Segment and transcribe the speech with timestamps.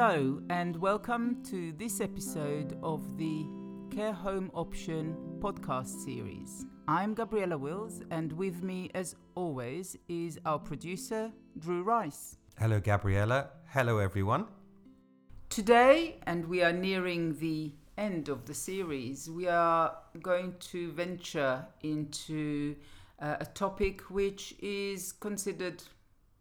[0.00, 3.44] Hello, and welcome to this episode of the
[3.90, 6.64] Care Home Option podcast series.
[6.86, 12.36] I'm Gabriella Wills, and with me, as always, is our producer, Drew Rice.
[12.60, 13.48] Hello, Gabriella.
[13.70, 14.46] Hello, everyone.
[15.48, 21.66] Today, and we are nearing the end of the series, we are going to venture
[21.82, 22.76] into
[23.20, 25.82] uh, a topic which is considered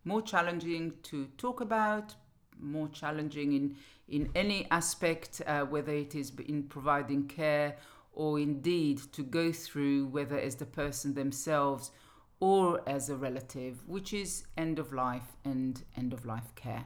[0.05, 2.13] more challenging to talk about,
[2.61, 3.75] more challenging in,
[4.07, 7.77] in any aspect, uh, whether it is in providing care
[8.13, 11.91] or indeed to go through, whether as the person themselves
[12.39, 16.85] or as a relative, which is end of life and end of life care.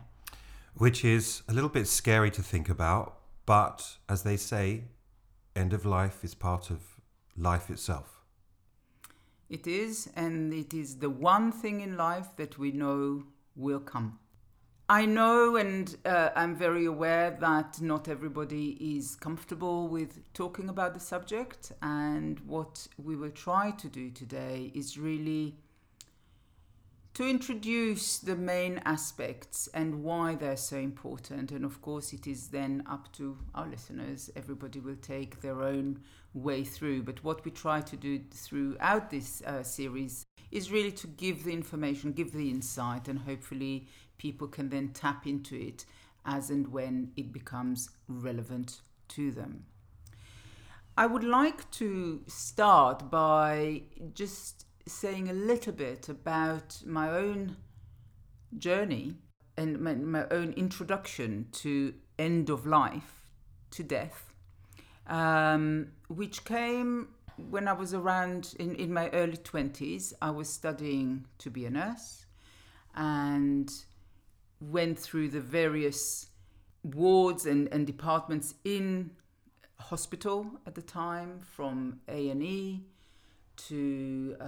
[0.76, 4.86] Which is a little bit scary to think about, but as they say,
[5.56, 6.80] end of life is part of
[7.36, 8.22] life itself.
[9.50, 13.24] It is, and it is the one thing in life that we know
[13.56, 14.20] will come.
[14.90, 20.93] I know and uh, I'm very aware that not everybody is comfortable with talking about
[20.93, 25.55] the subject, and what we will try to do today is really
[27.13, 31.51] to introduce the main aspects and why they're so important.
[31.51, 34.29] And of course, it is then up to our listeners.
[34.35, 35.99] Everybody will take their own
[36.34, 37.04] way through.
[37.04, 41.51] But what we try to do throughout this uh, series is really to give the
[41.54, 43.88] information, give the insight, and hopefully
[44.22, 45.84] people can then tap into it
[46.26, 49.66] as and when it becomes relevant to them.
[50.96, 53.82] I would like to start by
[54.13, 57.58] just saying a little bit about my own
[58.60, 59.16] journey
[59.58, 63.26] and my, my own introduction to end of life,
[63.72, 64.35] to death,
[65.08, 67.08] um, which came
[67.50, 70.13] when I was around in, in my early 20s.
[70.22, 72.25] I was studying to be a nurse
[72.94, 73.72] and
[74.62, 76.29] went through the various
[76.83, 79.11] wards and, and departments in
[79.79, 82.81] hospital at the time from A&E
[83.67, 84.45] to uh,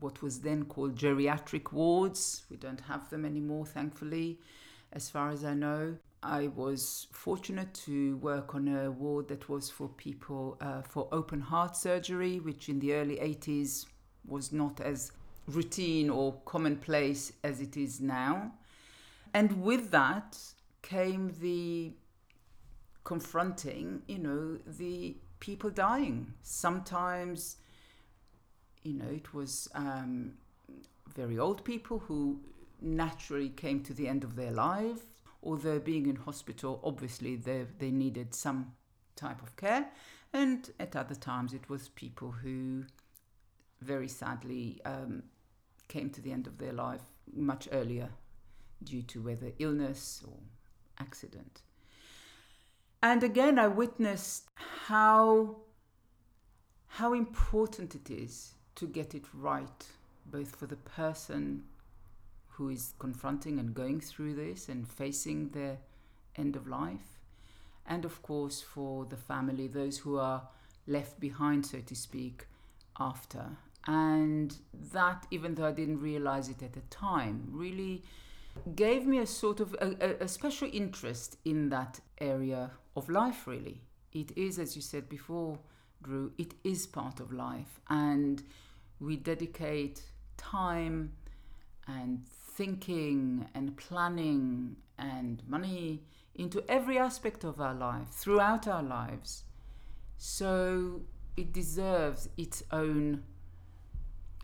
[0.00, 2.44] what was then called geriatric wards.
[2.50, 4.38] We don't have them anymore, thankfully,
[4.92, 5.96] as far as I know.
[6.22, 11.40] I was fortunate to work on a ward that was for people uh, for open
[11.40, 13.86] heart surgery, which in the early 80s
[14.26, 15.12] was not as
[15.46, 18.52] routine or commonplace as it is now.
[19.32, 20.38] And with that
[20.82, 21.92] came the
[23.04, 26.34] confronting, you know, the people dying.
[26.42, 27.56] Sometimes,
[28.82, 30.32] you know, it was um,
[31.14, 32.40] very old people who
[32.80, 35.02] naturally came to the end of their life,
[35.42, 38.72] although being in hospital, obviously they, they needed some
[39.16, 39.88] type of care.
[40.32, 42.84] And at other times, it was people who
[43.80, 45.24] very sadly um,
[45.88, 47.02] came to the end of their life
[47.32, 48.10] much earlier
[48.82, 50.36] due to whether illness or
[50.98, 51.62] accident.
[53.02, 54.48] And again, I witnessed
[54.86, 55.56] how,
[56.86, 59.86] how important it is to get it right,
[60.26, 61.64] both for the person
[62.48, 65.78] who is confronting and going through this and facing their
[66.36, 67.18] end of life,
[67.86, 70.42] and of course for the family, those who are
[70.86, 72.46] left behind, so to speak,
[72.98, 73.46] after.
[73.86, 74.54] And
[74.92, 78.04] that, even though I didn't realize it at the time, really
[78.74, 83.82] gave me a sort of a, a, special interest in that area of life really.
[84.12, 85.58] It is as you said before
[86.02, 87.80] drew it is part of life.
[87.88, 88.42] And
[88.98, 90.02] we dedicate
[90.36, 91.12] time
[91.86, 96.02] and thinking and planning and money
[96.34, 99.44] into every aspect of our life throughout our lives.
[100.18, 101.02] So
[101.36, 103.22] it deserves its own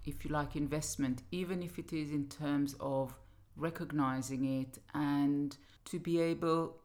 [0.05, 3.13] if you like investment even if it is in terms of
[3.57, 5.57] recognizing it and
[5.87, 6.77] to be able,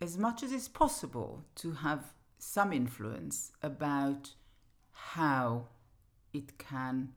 [0.00, 4.30] as much as is possible, to have some influence about
[4.92, 5.66] how
[6.32, 7.10] it can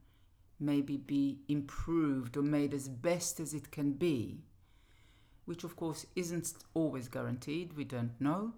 [0.59, 4.43] maybe be improved or made as best as it can be,
[5.45, 8.53] which of course isn't always guaranteed, we don't know,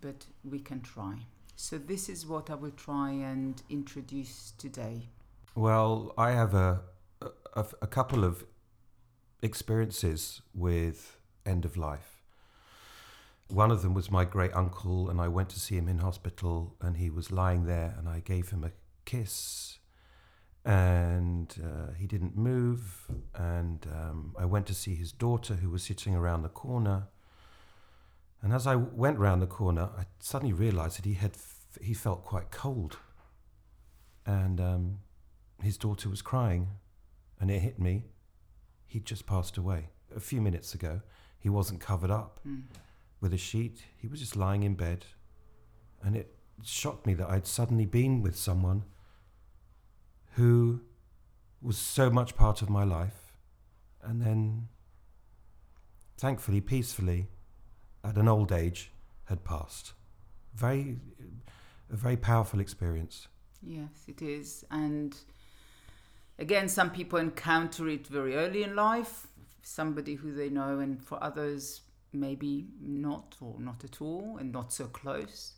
[0.00, 1.14] but we can try.
[1.54, 5.08] So, this is what I will try and introduce today.
[5.54, 6.80] Well, I have a,
[7.54, 8.44] a, a couple of
[9.42, 12.22] experiences with end of life.
[13.48, 16.76] One of them was my great uncle, and I went to see him in hospital,
[16.80, 18.70] and he was lying there, and I gave him a
[19.04, 19.78] kiss,
[20.64, 23.10] and uh, he didn't move.
[23.34, 27.08] And um, I went to see his daughter, who was sitting around the corner.
[28.40, 31.94] And as I went round the corner, I suddenly realized that he had f- he
[31.94, 32.96] felt quite cold,
[34.24, 34.98] and um,
[35.62, 36.68] his daughter was crying,
[37.38, 38.04] and it hit me
[38.92, 41.00] he'd just passed away a few minutes ago.
[41.38, 42.40] He wasn't covered up.
[42.46, 42.64] Mm.
[43.22, 43.84] with a sheet.
[43.96, 45.06] He was just lying in bed.
[46.02, 48.84] And it shocked me that I'd suddenly been with someone
[50.32, 50.80] who
[51.62, 53.36] was so much part of my life.
[54.02, 54.68] And then,
[56.18, 57.28] thankfully, peacefully,
[58.02, 58.90] at an old age,
[59.26, 59.92] had passed.
[60.54, 60.98] Very,
[61.92, 63.28] a very powerful experience.
[63.62, 64.64] Yes, it is.
[64.70, 65.16] And
[66.38, 69.26] again, some people encounter it very early in life,
[69.62, 71.82] somebody who they know, and for others,
[72.12, 75.54] maybe not or not at all and not so close.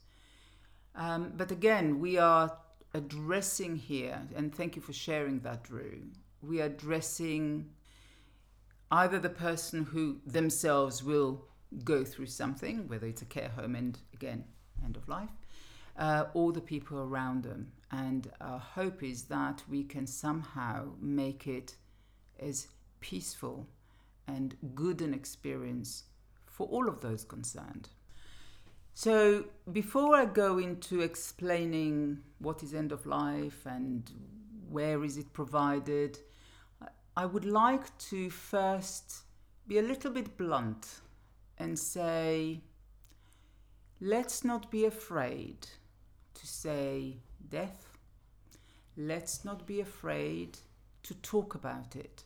[0.94, 2.56] Um, but again, we are
[2.92, 6.02] addressing here, and thank you for sharing that, Drew.
[6.42, 7.70] We are addressing
[8.90, 11.44] either the person who themselves will
[11.82, 14.44] go through something, whether it's a care home and again,
[14.84, 15.30] end of life,
[15.98, 17.72] uh, or the people around them.
[17.96, 21.76] And our hope is that we can somehow make it
[22.40, 22.66] as
[22.98, 23.68] peaceful
[24.26, 26.04] and good an experience
[26.44, 27.88] for all of those concerned.
[28.94, 34.10] So, before I go into explaining what is end of life and
[34.68, 36.18] where is it provided,
[37.16, 39.22] I would like to first
[39.68, 41.00] be a little bit blunt
[41.58, 42.60] and say,
[44.00, 45.66] let's not be afraid
[46.34, 47.18] to say
[47.54, 47.80] death.
[48.96, 50.58] Let's not be afraid
[51.04, 52.24] to talk about it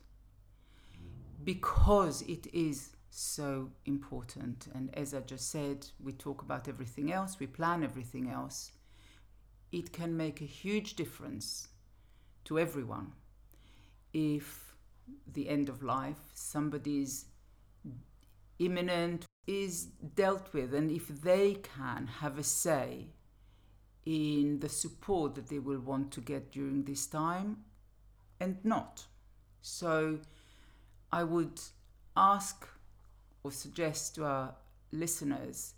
[1.45, 4.69] because it is so important.
[4.75, 8.73] And as I just said, we talk about everything else, we plan everything else.
[9.71, 11.69] It can make a huge difference
[12.47, 13.13] to everyone
[14.15, 14.75] if
[15.37, 17.27] the end of life, somebody's
[18.59, 19.85] imminent, is
[20.23, 23.09] dealt with, and if they can have a say
[24.09, 27.59] in the support that they will want to get during this time
[28.41, 29.05] and not.
[29.61, 30.21] So
[31.13, 31.61] I would
[32.17, 32.67] ask
[33.45, 34.55] or suggest to our
[34.93, 35.75] listeners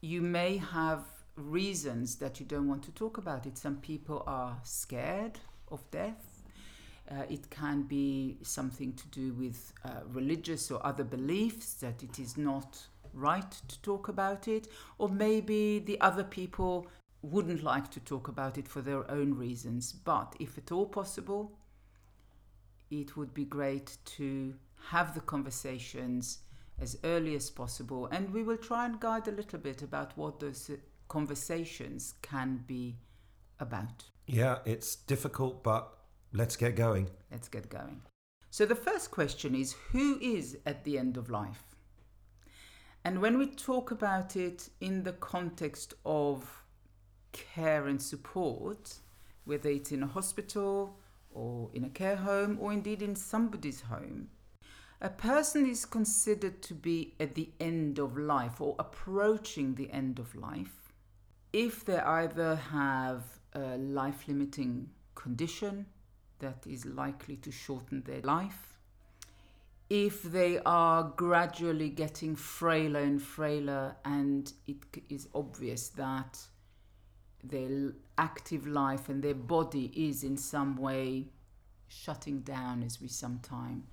[0.00, 1.04] you may have
[1.36, 3.58] reasons that you don't want to talk about it.
[3.58, 5.38] Some people are scared
[5.70, 6.42] of death.
[7.10, 12.18] Uh, it can be something to do with uh, religious or other beliefs that it
[12.18, 12.78] is not
[13.18, 14.68] right to talk about it,
[14.98, 16.86] or maybe the other people
[17.22, 19.92] wouldn't like to talk about it for their own reasons.
[19.92, 21.58] But if at all possible,
[22.90, 24.54] it would be great to
[24.90, 26.38] have the conversations
[26.80, 28.06] as early as possible.
[28.06, 30.76] And we will try and guide a little bit about what those uh,
[31.08, 32.96] conversations can be
[33.60, 34.04] about.
[34.26, 35.92] Yeah, it's difficult, but
[36.32, 37.10] let's get going.
[37.30, 38.02] Let's get going.
[38.50, 41.67] So, the first question is Who is at the end of life?
[43.04, 46.62] And when we talk about it in the context of
[47.32, 48.98] care and support,
[49.44, 50.98] whether it's in a hospital
[51.30, 54.28] or in a care home or indeed in somebody's home,
[55.00, 60.18] a person is considered to be at the end of life or approaching the end
[60.18, 60.92] of life
[61.52, 63.22] if they either have
[63.54, 65.86] a life limiting condition
[66.40, 68.67] that is likely to shorten their life,
[69.90, 74.76] if they are gradually getting frailer and frailer, and it
[75.08, 76.38] is obvious that
[77.42, 81.28] their active life and their body is in some way
[81.88, 83.84] shutting down, as we sometimes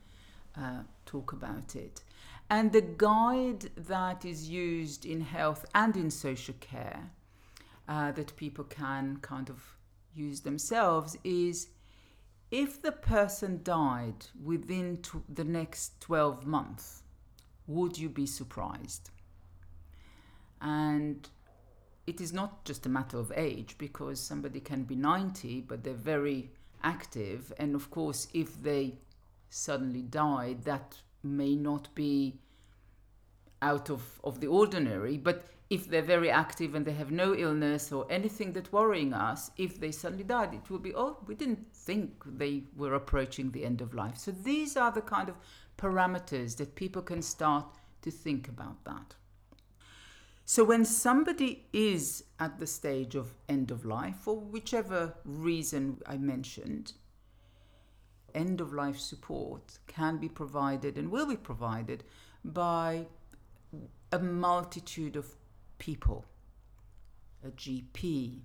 [0.58, 2.04] uh, talk about it.
[2.50, 7.10] And the guide that is used in health and in social care
[7.88, 9.64] uh, that people can kind of
[10.14, 11.68] use themselves is
[12.56, 17.04] if the person died within t- the next 12 months,
[17.68, 19.10] would you be surprised?
[20.62, 21.28] And
[22.08, 25.94] it is not just a matter of age because somebody can be 90 but they're
[25.94, 26.50] very
[26.82, 28.94] active and of course if they
[29.50, 32.40] suddenly died, that may not be
[33.62, 35.18] out of, of the ordinary.
[35.18, 35.46] But
[35.76, 39.78] if they're very active and they have no illness or anything that's worrying us, if
[39.80, 43.82] they suddenly died, it will be, oh, we didn't think they were approaching the end
[43.82, 44.18] of life.
[44.18, 45.36] So these are the kind of
[45.78, 47.66] parameters that people can start
[48.04, 49.16] to think about that.
[50.46, 56.18] So when somebody is at the stage of end of life, for whichever reason I
[56.18, 56.94] mentioned,
[58.34, 62.06] end of life support can be provided and will be provided
[62.46, 63.08] by
[64.12, 65.36] a multitude of
[65.78, 66.26] people
[67.46, 68.40] a GP,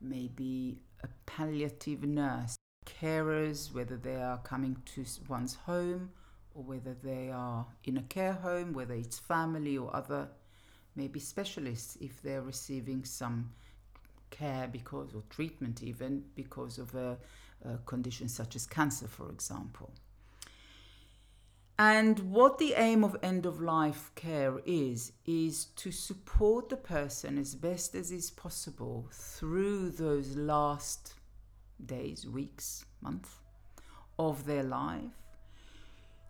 [0.00, 6.10] maybe a palliative nurse, carers, whether they are coming to one's home
[6.54, 10.28] or whether they are in a care home, whether it's family or other,
[10.94, 13.50] maybe specialists if they're receiving some
[14.30, 17.18] care because or treatment even because of a,
[17.64, 19.92] a condition such as cancer, for example.
[21.78, 27.36] And what the aim of end of life care is, is to support the person
[27.36, 31.14] as best as is possible through those last
[31.84, 33.36] days, weeks, months
[34.18, 35.10] of their life,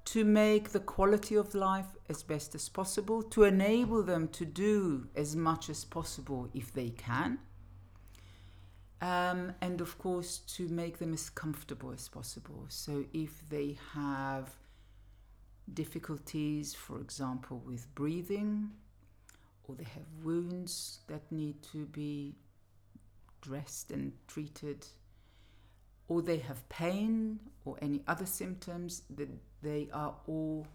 [0.06, 5.06] to make the quality of life as best as possible, to enable them to do
[5.14, 7.38] as much as possible if they can,
[9.00, 12.64] um, and of course to make them as comfortable as possible.
[12.68, 14.56] So if they have
[15.72, 18.70] difficulties, for example, with breathing,
[19.64, 22.36] or they have wounds that need to be
[23.40, 24.86] dressed and treated,
[26.08, 29.28] or they have pain or any other symptoms, that
[29.62, 30.66] they are all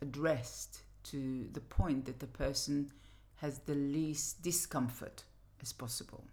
[0.00, 2.90] addressed to the point that the person
[3.36, 5.24] has the least discomfort
[5.60, 6.24] as possible.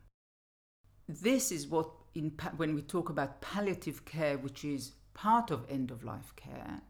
[1.09, 5.91] This is what, in, when we talk about palliative care, which is part of end
[5.91, 6.81] of life care,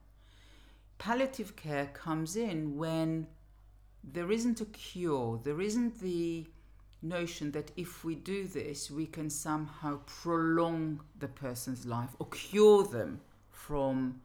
[1.02, 3.26] palliative care comes in when
[4.04, 6.46] there isn't a cure, there isn't the
[7.02, 12.84] notion that if we do this, we can somehow prolong the person's life or cure
[12.84, 14.22] them from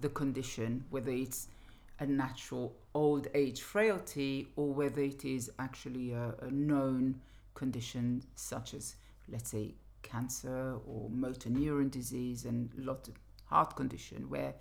[0.00, 1.46] the condition, whether it's
[2.00, 7.14] a natural old age frailty or whether it is actually a, a known
[7.54, 8.96] condition such as,
[9.28, 13.14] let's say, cancer or motor neuron disease and lot of
[13.44, 14.54] heart condition where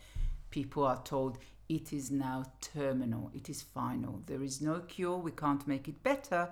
[0.52, 4.22] people are told it is now terminal, it is final.
[4.26, 6.50] There is no cure, we can't make it better.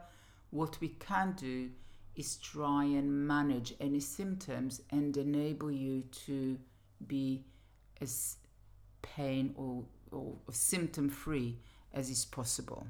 [0.50, 1.70] What we can do
[2.15, 6.58] is try and manage any symptoms and enable you to
[7.05, 7.43] be
[8.01, 8.38] as
[9.01, 11.60] pain or, or symptom free
[11.93, 12.88] as is possible.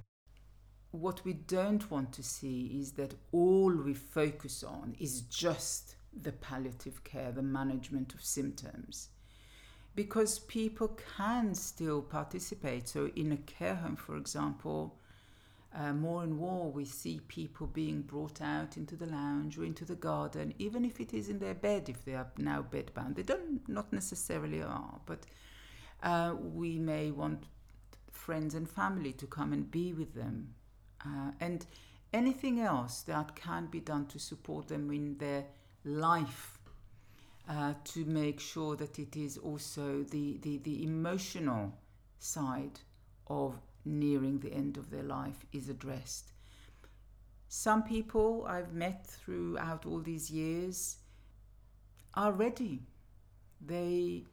[0.92, 6.32] What we don't want to see is that all we focus on is just the
[6.32, 9.10] palliative care, the management of symptoms
[9.96, 12.88] because people can still participate.
[12.88, 14.96] So, in a care home, for example,
[15.76, 19.86] uh, more and more we see people being brought out into the lounge or into
[19.86, 23.16] the garden, even if it is in their bed, if they are now bedbound.
[23.16, 25.26] They don't not necessarily are, but
[26.04, 27.46] uh, we may want
[28.12, 30.54] friends and family to come and be with them,
[31.06, 31.66] uh, and
[32.14, 35.46] anything else that can be done to support them in their
[35.84, 36.53] life
[37.50, 41.74] uh, to make sure that it is also the, the, the emotional
[42.20, 42.80] side
[43.28, 46.32] of nearing the end of their life is addressed.
[47.50, 50.98] Some people I've met throughout all these years
[52.16, 52.82] are ready.
[53.66, 54.24] They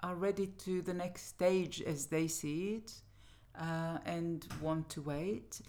[0.00, 2.92] are ready to the next stage as they see it
[3.58, 5.60] uh, and want to wait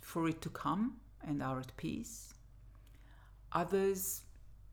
[0.00, 2.34] for it to come and are at peace.
[3.52, 4.22] Others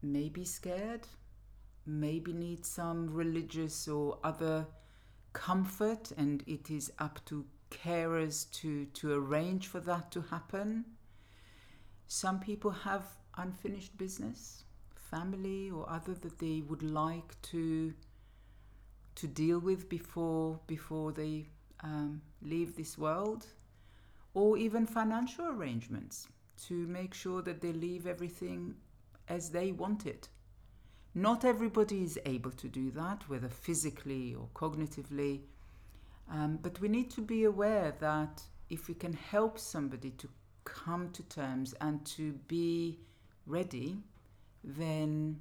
[0.02, 1.08] may be scared
[1.90, 4.68] maybe need some religious or other
[5.34, 10.86] comfort, and it is up to carers to, to arrange for that to happen.
[12.08, 13.04] Some people have
[13.38, 14.64] unfinished business,
[14.96, 17.94] family or other that they would like to
[19.16, 21.50] to deal with before before they
[21.84, 23.46] um, leave this world,
[24.34, 26.28] or even financial arrangements
[26.68, 28.76] to make sure that they leave everything
[29.28, 30.30] as they want it.
[31.16, 35.42] Not everybody is able to do that, whether physically or cognitively.
[36.32, 40.30] Um, but we need to be aware that if we can help somebody to
[40.64, 43.00] come to terms and to be
[43.46, 43.98] ready,
[44.64, 45.40] then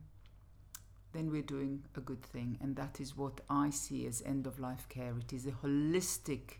[1.12, 2.58] then we're doing a good thing.
[2.60, 5.14] And that is what I see as end of life care.
[5.18, 6.58] It is a holistic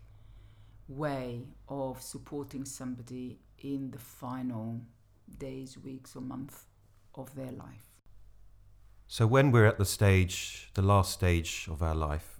[0.87, 4.81] way of supporting somebody in the final
[5.37, 6.65] days, weeks, or month
[7.13, 7.88] of their life.
[9.11, 12.39] So when we're at the stage, the last stage of our life,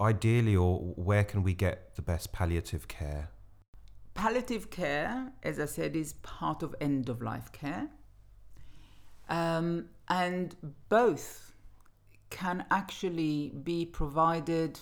[0.00, 3.30] ideally, or where can we get the best palliative care?
[4.12, 7.88] Palliative care, as I said, is part of end of life care.
[9.28, 10.56] Um, and
[10.88, 11.54] both
[12.28, 14.80] can actually be provided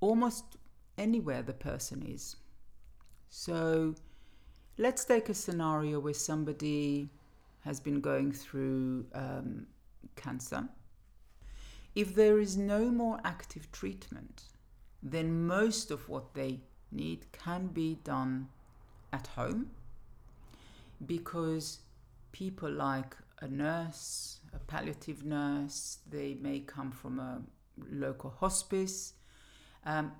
[0.00, 0.58] almost
[0.98, 2.36] anywhere the person is.
[3.30, 3.94] So
[4.76, 7.08] let's take a scenario where somebody
[7.64, 9.66] has been going through um,
[10.16, 10.68] cancer.
[11.94, 14.42] If there is no more active treatment,
[15.02, 16.60] then most of what they
[16.92, 18.48] need can be done
[19.12, 19.70] at home
[21.06, 21.80] because
[22.32, 27.42] people like a nurse, a palliative nurse, they may come from a
[27.90, 29.14] local hospice.
[29.86, 30.12] Um,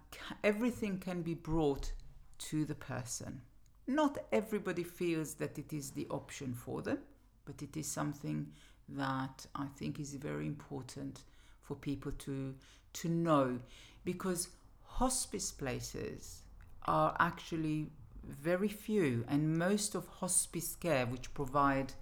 [0.43, 1.93] everything can be brought
[2.39, 3.41] to the person.
[3.87, 6.99] Not everybody feels that it is the option for them
[7.45, 8.49] but it is something
[8.89, 11.21] that I think is very important
[11.63, 12.55] for people to
[12.95, 13.59] to know
[14.05, 14.49] because
[14.85, 16.43] hospice places
[16.87, 17.91] are actually
[18.23, 21.93] very few, and most of hospice care, which provide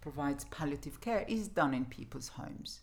[0.00, 2.80] provides palliative care, is done in people's homes.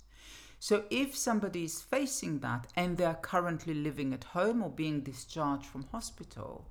[0.59, 5.01] So if somebody is facing that and they are currently living at home or being
[5.01, 6.65] discharged from hospital,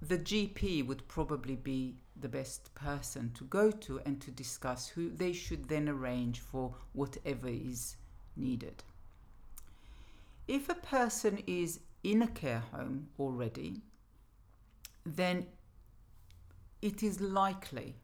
[0.00, 5.10] the GP would probably be the best person to go to and to discuss who
[5.10, 7.96] they should then arrange for whatever is
[8.36, 8.84] needed.
[10.46, 13.82] If a person is in a care home already,
[15.04, 15.46] then
[16.80, 17.96] it is likely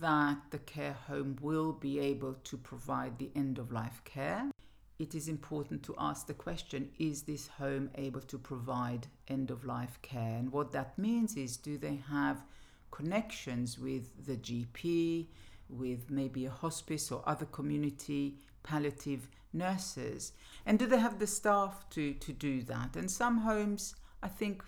[0.00, 4.50] that the care home will be able to provide the end of life care.
[4.98, 9.64] It is important to ask the question is this home able to provide end of
[9.64, 10.36] life care?
[10.38, 12.44] And what that means is do they have
[12.90, 15.26] connections with the GP,
[15.68, 20.32] with maybe a hospice or other community palliative nurses?
[20.66, 22.96] And do they have the staff to, to do that?
[22.96, 24.62] And some homes, I think,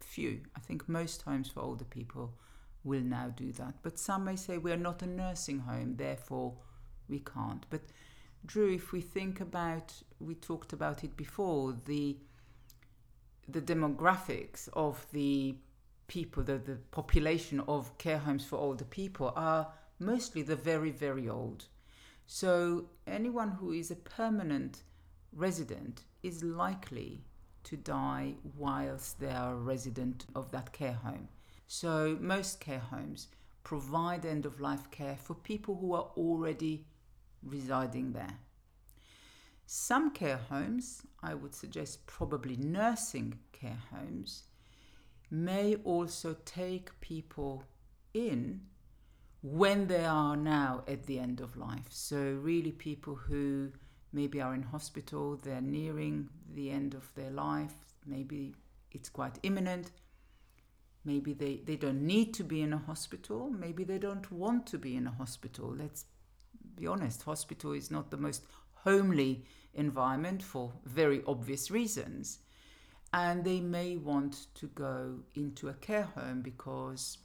[0.00, 2.34] few, I think most homes for older people
[2.84, 3.74] will now do that.
[3.82, 6.54] But some may say we're not a nursing home, therefore
[7.08, 7.64] we can't.
[7.70, 7.82] But
[8.44, 12.16] Drew, if we think about, we talked about it before, the
[13.48, 15.54] the demographics of the
[16.06, 19.68] people, the, the population of care homes for older people are
[19.98, 21.66] mostly the very, very old.
[22.26, 24.82] So anyone who is a permanent
[25.32, 27.24] resident is likely
[27.64, 31.28] to die whilst they are a resident of that care home.
[31.66, 33.28] So most care homes
[33.64, 36.86] provide end of life care for people who are already
[37.42, 38.38] residing there.
[39.66, 44.44] Some care homes, I would suggest probably nursing care homes,
[45.32, 47.64] may also take people
[48.12, 48.60] in
[49.42, 51.86] when they are now at the end of life.
[51.88, 53.70] So, really, people who
[54.12, 57.74] maybe are in hospital, they're nearing the end of their life,
[58.06, 58.54] maybe
[58.92, 59.90] it's quite imminent.
[61.04, 63.50] Maybe they, they don't need to be in a hospital.
[63.50, 65.74] Maybe they don't want to be in a hospital.
[65.76, 66.04] Let's
[66.76, 68.44] be honest, hospital is not the most
[68.84, 72.38] homely environment for very obvious reasons.
[73.12, 77.18] And they may want to go into a care home because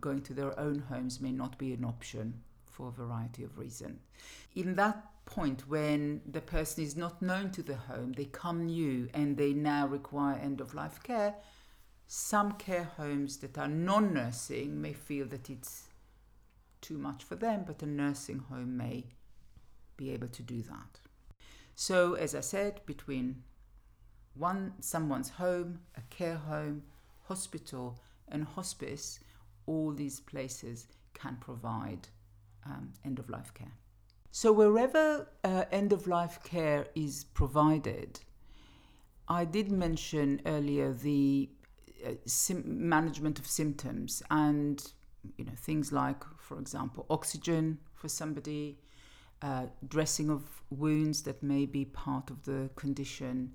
[0.00, 4.00] going to their own homes may not be an option for a variety of reasons.
[4.54, 9.08] In that point when the person is not known to the home, they come new
[9.14, 11.34] and they now require end of life care,
[12.06, 15.84] some care homes that are non nursing may feel that it's
[16.80, 19.06] too much for them, but a nursing home may
[19.96, 21.00] be able to do that.
[21.74, 23.42] So, as I said, between
[24.34, 26.82] one someone's home, a care home,
[27.28, 29.20] hospital, and hospice,
[29.66, 32.08] all these places can provide
[32.66, 33.72] um, end of life care.
[34.30, 38.20] So, wherever uh, end of life care is provided,
[39.28, 41.48] I did mention earlier the
[42.04, 44.84] uh, sim- management of symptoms and
[45.38, 48.78] you know things like, for example, oxygen for somebody,
[49.40, 53.52] uh, dressing of wounds that may be part of the condition,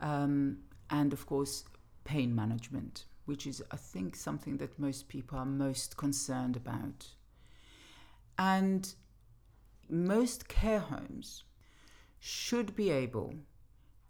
[0.00, 0.58] um,
[0.90, 1.64] and of course,
[2.04, 7.06] pain management, which is, I think, something that most people are most concerned about.
[8.38, 8.92] And
[9.88, 11.44] most care homes
[12.18, 13.34] should be able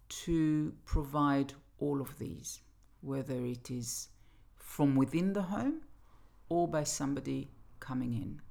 [0.09, 2.61] to provide all of these,
[3.01, 4.09] whether it is
[4.57, 5.81] from within the home
[6.49, 7.49] or by somebody
[7.79, 8.41] coming in.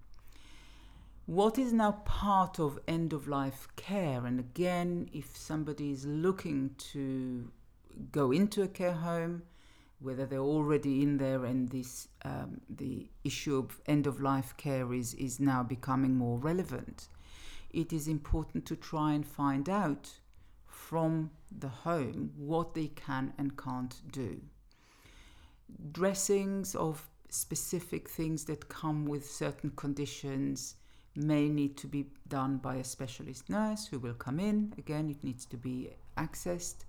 [1.30, 4.26] What is now part of end of life care?
[4.26, 7.48] And again, if somebody is looking to
[8.10, 9.42] go into a care home,
[10.00, 14.92] whether they're already in there and this um, the issue of end of life care
[14.92, 17.06] is, is now becoming more relevant,
[17.70, 20.10] it is important to try and find out
[20.66, 24.40] from the home what they can and can't do.
[25.92, 30.74] Dressings of specific things that come with certain conditions
[31.14, 34.72] may need to be done by a specialist nurse who will come in.
[34.78, 36.84] Again, it needs to be accessed.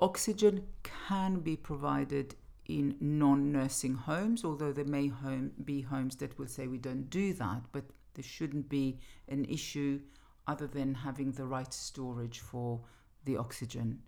[0.00, 2.34] Oxygen can be provided
[2.66, 7.10] in non nursing homes, although there may home, be homes that will say we don't
[7.10, 8.98] do that, but there shouldn't be
[9.28, 10.00] an issue
[10.46, 12.80] other than having the right storage for
[13.24, 14.00] the oxygen,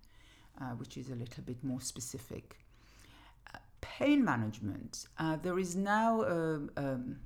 [0.60, 2.56] uh, which is a little bit more specific.
[3.54, 5.06] Uh, pain management.
[5.18, 7.16] Uh, there is now a, um,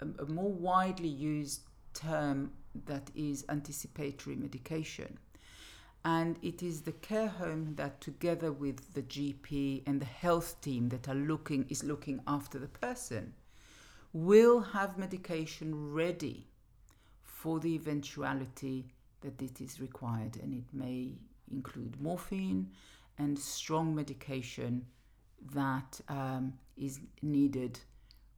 [0.00, 1.62] a, more widely used
[1.94, 2.52] term
[2.86, 5.18] that is anticipatory medication.
[6.04, 10.88] And it is the care home that together with the gp and the health team
[10.90, 13.34] that are looking is looking after the person
[14.12, 16.46] will have medication ready
[17.22, 18.86] for the eventuality
[19.20, 20.38] that it is required.
[20.42, 21.12] And it may
[21.50, 22.70] include morphine
[23.18, 24.86] and strong medication
[25.52, 27.78] that um, is needed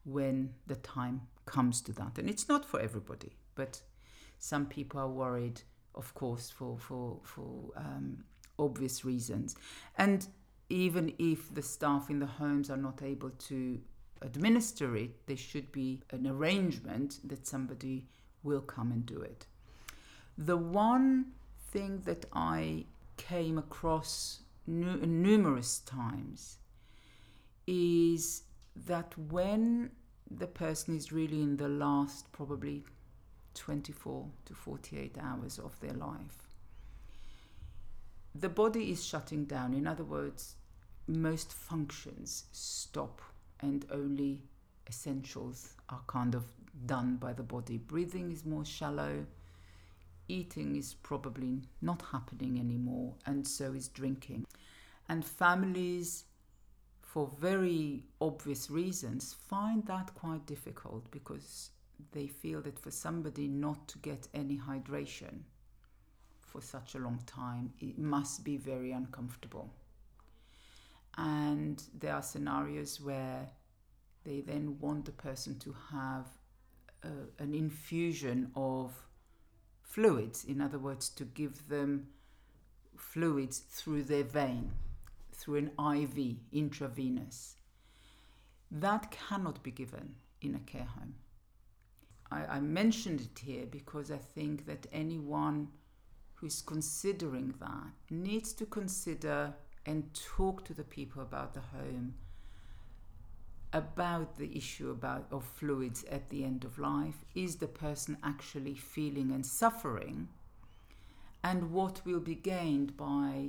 [0.04, 2.18] when the time comes to that.
[2.18, 3.82] And it's not for everybody, but
[4.38, 5.62] some people are worried,
[5.94, 8.24] of course, for for for um,
[8.58, 9.56] obvious reasons.
[9.96, 10.26] And
[10.68, 13.80] even if the staff in the homes are not able to
[14.22, 18.06] administer it, there should be an arrangement that somebody
[18.42, 19.46] will come and do it.
[20.38, 21.32] The one
[21.72, 22.86] thing that I
[23.16, 26.58] came across nu- numerous times
[27.66, 28.42] is
[28.86, 29.90] that when
[30.30, 32.84] the person is really in the last probably
[33.54, 36.48] 24 to 48 hours of their life,
[38.34, 39.74] the body is shutting down.
[39.74, 40.54] In other words,
[41.08, 43.20] most functions stop
[43.60, 44.42] and only
[44.88, 46.44] essentials are kind of
[46.86, 47.78] done by the body.
[47.78, 49.26] Breathing is more shallow,
[50.28, 54.46] eating is probably not happening anymore, and so is drinking.
[55.08, 56.24] And families,
[57.12, 61.70] for very obvious reasons, find that quite difficult because
[62.12, 65.40] they feel that for somebody not to get any hydration
[66.38, 69.68] for such a long time, it must be very uncomfortable.
[71.18, 73.48] And there are scenarios where
[74.24, 76.28] they then want the person to have
[77.02, 78.94] a, an infusion of
[79.82, 82.06] fluids, in other words, to give them
[82.96, 84.70] fluids through their vein,
[85.40, 87.56] through an IV, intravenous.
[88.70, 91.14] That cannot be given in a care home.
[92.30, 95.68] I, I mentioned it here because I think that anyone
[96.34, 99.54] who is considering that needs to consider
[99.86, 102.14] and talk to the people about the home
[103.72, 108.74] about the issue about of fluids at the end of life is the person actually
[108.74, 110.28] feeling and suffering
[111.44, 113.48] and what will be gained by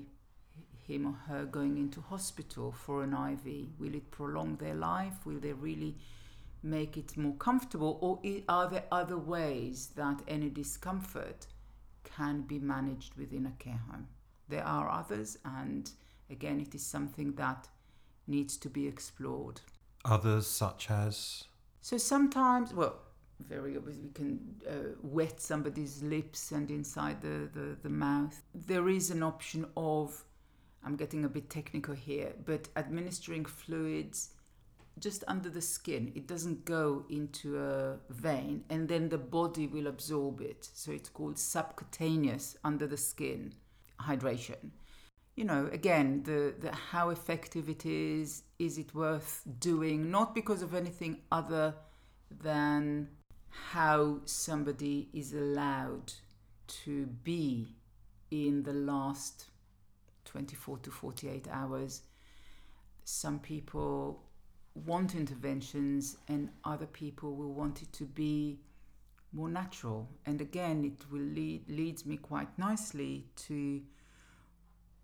[0.91, 5.25] him or her going into hospital for an IV will it prolong their life?
[5.25, 5.95] Will they really
[6.63, 7.97] make it more comfortable?
[8.01, 11.47] Or are there other ways that any discomfort
[12.03, 14.07] can be managed within a care home?
[14.49, 15.89] There are others and
[16.29, 17.67] again it is something that
[18.27, 19.61] needs to be explored.
[20.05, 21.45] Others, such as?
[21.81, 22.95] So sometimes, well,
[23.47, 28.41] very obvious, we can uh, wet somebody's lips and inside the, the, the mouth.
[28.53, 30.23] There is an option of,
[30.83, 34.29] I'm getting a bit technical here, but administering fluids
[34.99, 36.11] just under the skin.
[36.15, 40.67] It doesn't go into a vein and then the body will absorb it.
[40.73, 43.53] So it's called subcutaneous under the skin
[43.99, 44.71] hydration
[45.35, 50.11] you know, again, the, the how effective it is, is it worth doing?
[50.11, 51.73] Not because of anything other
[52.29, 53.07] than
[53.49, 56.13] how somebody is allowed
[56.85, 57.75] to be
[58.29, 59.45] in the last
[60.31, 62.03] 24 to 48 hours.
[63.03, 64.23] Some people
[64.73, 68.59] want interventions, and other people will want it to be
[69.33, 70.07] more natural.
[70.25, 73.81] And again, it will lead leads me quite nicely to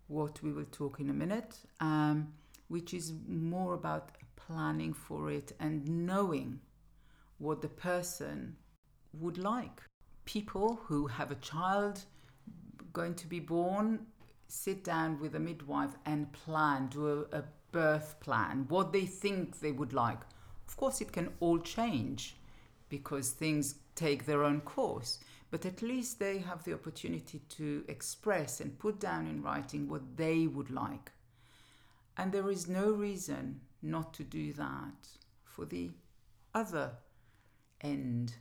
[0.06, 2.32] what we will talk in a minute, um,
[2.68, 6.60] which is more about planning for it and knowing
[7.36, 8.56] what the person
[9.12, 9.82] would like.
[10.24, 12.04] People who have a child
[12.94, 14.06] going to be born
[14.48, 19.60] sit down with a midwife and plan, do a, a birth plan, what they think
[19.60, 20.20] they would like.
[20.66, 22.36] Of course, it can all change
[22.88, 28.60] because things take their own course but at least they have the opportunity to express
[28.60, 31.12] and put down in writing what they would like.
[32.16, 35.08] And there is no reason not to do that
[35.44, 35.90] for the
[36.54, 36.90] other
[37.80, 38.34] end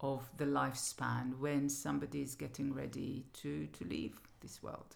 [0.00, 4.94] of the lifespan when somebody is getting ready to, to leave this world.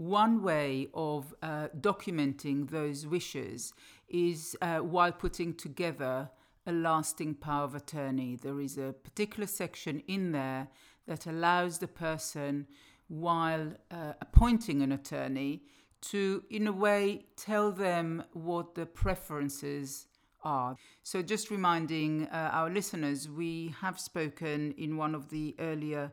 [0.00, 3.74] One way of uh, documenting those wishes
[4.08, 6.30] is uh, while putting together
[6.66, 8.36] a lasting power of attorney.
[8.36, 10.68] There is a particular section in there
[11.06, 12.66] that allows the person,
[13.08, 15.64] while uh, appointing an attorney,
[16.12, 20.06] to, in a way, tell them what the preferences
[20.42, 20.76] are.
[21.02, 26.10] So, just reminding uh, our listeners, we have spoken in one of the earlier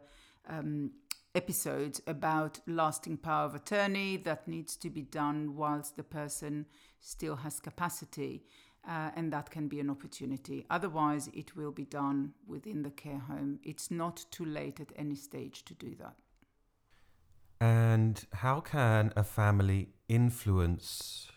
[0.50, 0.92] um,
[1.38, 6.66] episodes about lasting power of attorney that needs to be done whilst the person
[7.00, 8.44] still has capacity
[8.88, 10.66] uh, and that can be an opportunity.
[10.72, 13.60] Otherwise, it will be done within the care home.
[13.64, 16.16] It's not too late at any stage to do that.
[17.60, 21.32] And how can a family influence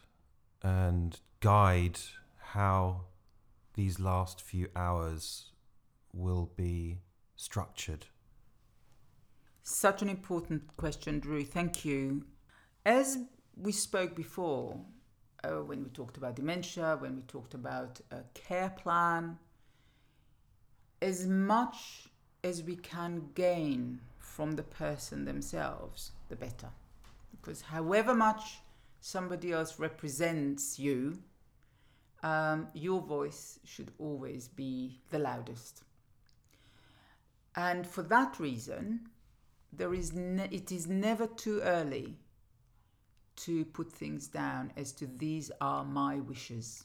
[0.63, 1.99] and guide
[2.53, 3.03] how
[3.75, 5.53] these last few hours
[6.15, 7.01] will be
[7.37, 8.07] structured?
[9.73, 11.45] Such an important question, Drew.
[11.45, 12.25] Thank you.
[12.85, 13.19] As
[13.57, 14.81] we spoke before,
[15.45, 19.39] uh, when we talked about dementia, when we talked about a care plan,
[21.01, 22.09] as much
[22.43, 26.71] as we can gain from the person themselves, the better.
[27.31, 28.59] Because however much
[29.01, 31.17] somebody else represents you,
[32.25, 35.85] um, your voice should always be the loudest.
[37.55, 39.09] And for that reason,
[39.73, 42.17] there is ne- it is never too early
[43.37, 46.85] to put things down as to these are my wishes.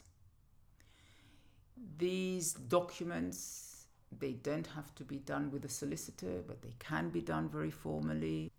[1.98, 3.86] These documents,
[4.18, 7.70] they don't have to be done with a solicitor, but they can be done very
[7.70, 8.50] formally.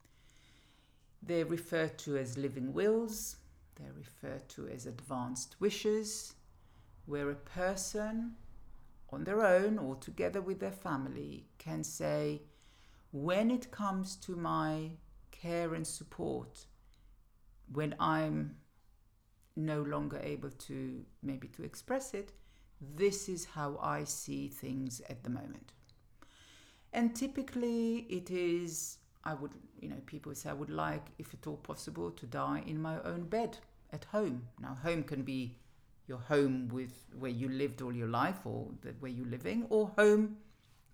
[1.23, 3.37] They're referred to as living wills,
[3.75, 6.35] they're referred to as advanced wishes,
[7.05, 8.35] where a person
[9.09, 12.41] on their own or together with their family can say,
[13.11, 14.91] when it comes to my
[15.31, 16.65] care and support,
[17.71, 18.55] when I'm
[19.55, 22.31] no longer able to maybe to express it,
[22.95, 25.73] this is how I see things at the moment.
[26.93, 31.47] And typically it is I would you know, people say I would like, if at
[31.47, 33.57] all possible, to die in my own bed
[33.91, 34.47] at home.
[34.59, 35.55] Now home can be
[36.07, 39.91] your home with where you lived all your life or the, where you're living, or
[39.97, 40.37] home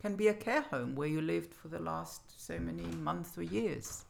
[0.04, 3.44] can be a care home where you lived for the last so many months or
[3.44, 4.04] years.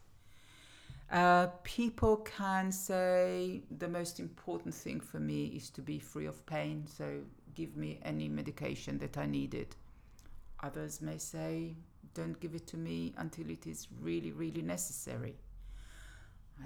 [1.12, 6.44] Uh, people can say the most important thing for me is to be free of
[6.46, 7.20] pain, so
[7.54, 9.76] give me any medication that I needed.
[10.64, 11.76] Others may say,
[12.12, 15.36] don't give it to me until it is really, really necessary.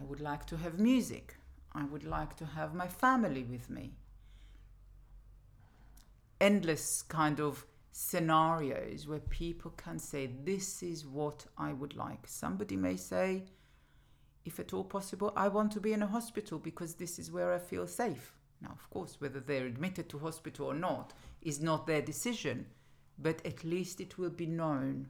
[0.01, 1.37] I would like to have music.
[1.75, 3.93] I would like to have my family with me.
[6.41, 7.67] Endless kind of
[7.99, 12.27] scenarios where people can say, This is what I would like.
[12.27, 13.43] Somebody may say,
[14.45, 17.53] if at all possible, I want to be in a hospital because this is where
[17.53, 18.39] I feel safe.
[18.63, 22.67] Now, of course, whether they're admitted to hospital or not is not their decision,
[23.19, 25.09] but at least it will be known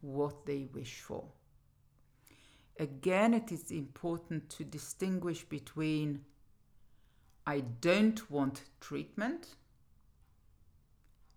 [0.00, 1.24] what they wish for.
[2.80, 6.24] Again, it is important to distinguish between
[7.46, 9.54] I don't want treatment,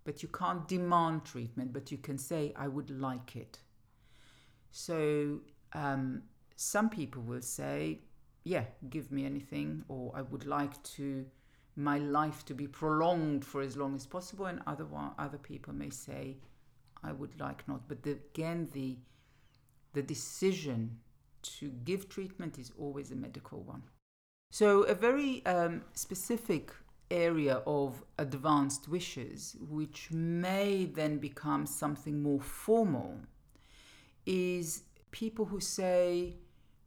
[0.03, 3.59] but you can't demand treatment, but you can say, I would like it.
[4.71, 5.41] So,
[5.73, 6.23] um,
[6.55, 7.99] some people will say,
[8.43, 11.25] yeah, give me anything, or I would like to
[11.75, 14.85] my life to be prolonged for as long as possible, and other
[15.17, 16.37] other people may say,
[17.03, 17.87] I would like not.
[17.87, 18.97] But the, again, the
[19.93, 20.99] the decision
[21.41, 23.83] to give treatment is always a medical one.
[24.51, 26.73] So a very um, specific
[27.11, 33.19] area of advanced wishes, which may then become something more formal,
[34.25, 36.35] is people who say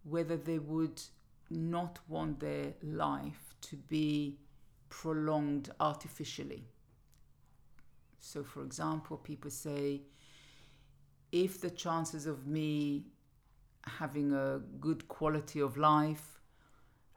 [0.02, 1.00] whether they would
[1.50, 4.38] not want their life to be
[4.88, 6.64] prolonged artificially.
[8.20, 10.02] So, for example, people say,
[11.30, 13.04] if the chances of me
[13.82, 16.40] having a good quality of life,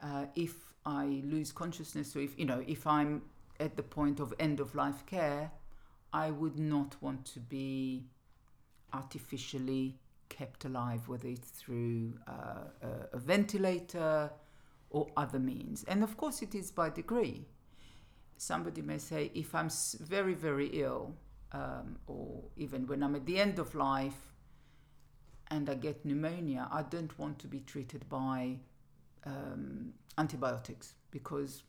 [0.03, 3.21] uh, if I lose consciousness, or if you know, if I'm
[3.59, 5.51] at the point of end of life care,
[6.13, 8.05] I would not want to be
[8.93, 14.31] artificially kept alive, whether it's through uh, a, a ventilator
[14.89, 15.83] or other means.
[15.83, 17.47] And of course, it is by degree
[18.37, 19.69] somebody may say, if I'm
[19.99, 21.15] very, very ill,
[21.51, 24.33] um, or even when I'm at the end of life
[25.49, 28.57] and I get pneumonia, I don't want to be treated by
[29.27, 31.63] um, antibiotics because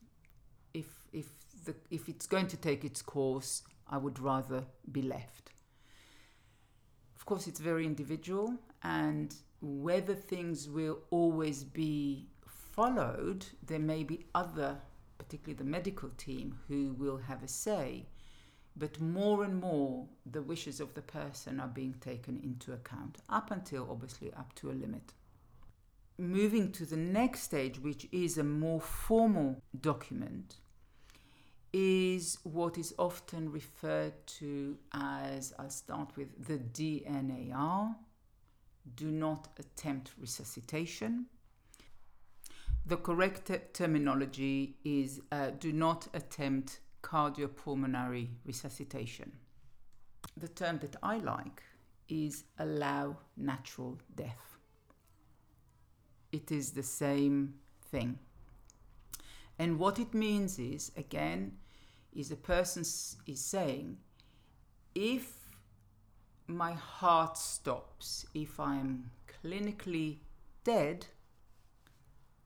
[0.75, 1.27] if, if,
[1.65, 5.51] the, if it's going to take its course, I would rather be left.
[7.17, 14.27] Of course, it's very individual, and whether things will always be followed, there may be
[14.35, 14.79] other
[15.19, 18.07] particularly the medical team, who will have a say.
[18.77, 23.51] But more and more, the wishes of the person are being taken into account, up
[23.51, 25.13] until obviously up to a limit.
[26.19, 30.57] Moving to the next stage, which is a more formal document,
[31.73, 37.95] is what is often referred to as, I'll start with the DNAR
[38.95, 41.27] do not attempt resuscitation
[42.89, 49.33] the correct terminology is uh, do not attempt cardiopulmonary resuscitation.
[50.39, 51.63] The term that I like
[52.09, 54.58] is allow natural death.
[56.33, 57.55] It is the same
[57.91, 58.19] thing.
[59.59, 61.57] And what it means is, again,
[62.15, 63.99] is a person is saying,
[64.95, 65.35] if
[66.47, 69.11] my heart stops, if I'm
[69.43, 70.19] clinically
[70.65, 71.07] dead,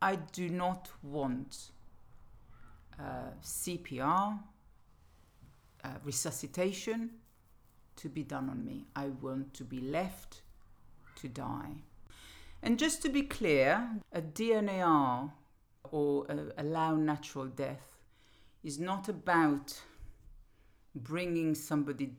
[0.01, 1.71] I do not want
[2.99, 4.39] uh, CPR,
[5.85, 7.11] uh, resuscitation
[7.97, 8.87] to be done on me.
[8.97, 10.43] I want to be left
[11.17, 11.83] to die.
[12.63, 15.33] And just to be clear, a DNAR
[15.91, 17.99] or a allow natural death
[18.63, 19.81] is not about
[20.95, 22.11] bringing somebody's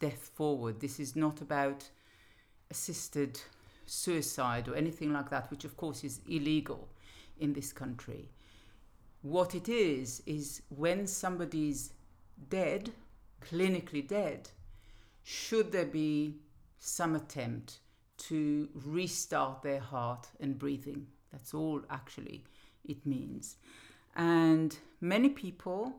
[0.00, 0.80] death forward.
[0.80, 1.88] This is not about
[2.70, 3.40] assisted
[3.86, 6.88] suicide or anything like that, which of course is illegal
[7.38, 8.30] in this country.
[9.22, 11.92] What it is, is when somebody's
[12.48, 12.90] dead,
[13.40, 14.50] clinically dead,
[15.22, 16.36] should there be
[16.78, 17.78] some attempt
[18.16, 21.06] to restart their heart and breathing?
[21.32, 22.44] That's all actually
[22.84, 23.56] it means.
[24.16, 25.96] And many people,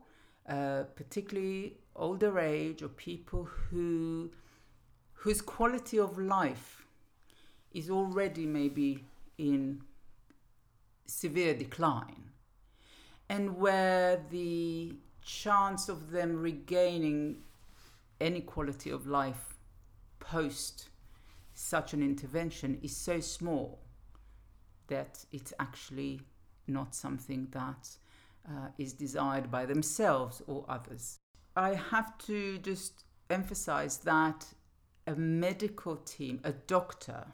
[0.48, 4.30] uh, particularly older age or people who
[5.12, 6.86] whose quality of life
[7.72, 9.04] is already maybe
[9.38, 9.82] in
[11.06, 12.30] severe decline,
[13.28, 17.36] and where the chance of them regaining
[18.20, 19.54] any quality of life
[20.20, 20.88] post
[21.58, 23.80] such an intervention is so small
[24.88, 26.20] that it's actually
[26.66, 27.88] not something that
[28.48, 31.18] uh, is desired by themselves or others.
[31.56, 34.44] I have to just emphasize that
[35.06, 37.26] a medical team, a doctor,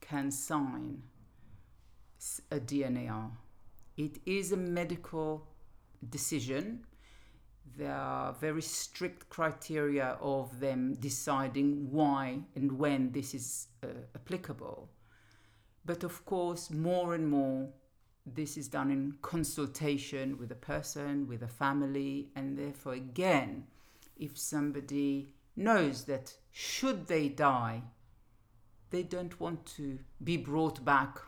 [0.00, 1.02] can sign
[2.50, 3.30] a DNAR.
[3.98, 5.46] It is a medical
[6.08, 6.86] decision.
[7.76, 14.90] There are very strict criteria of them deciding why and when this is uh, applicable.
[15.84, 17.68] But of course, more and more
[18.26, 23.66] this is done in consultation with a person, with a family, and therefore, again,
[24.16, 27.82] if somebody knows that should they die,
[28.90, 31.18] they don't want to be brought back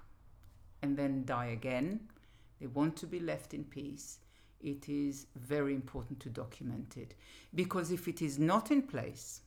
[0.83, 2.09] and then die again.
[2.61, 4.19] They want to be left in peace.
[4.61, 7.15] It is very important to document it.
[7.55, 9.43] Because if it is not in place,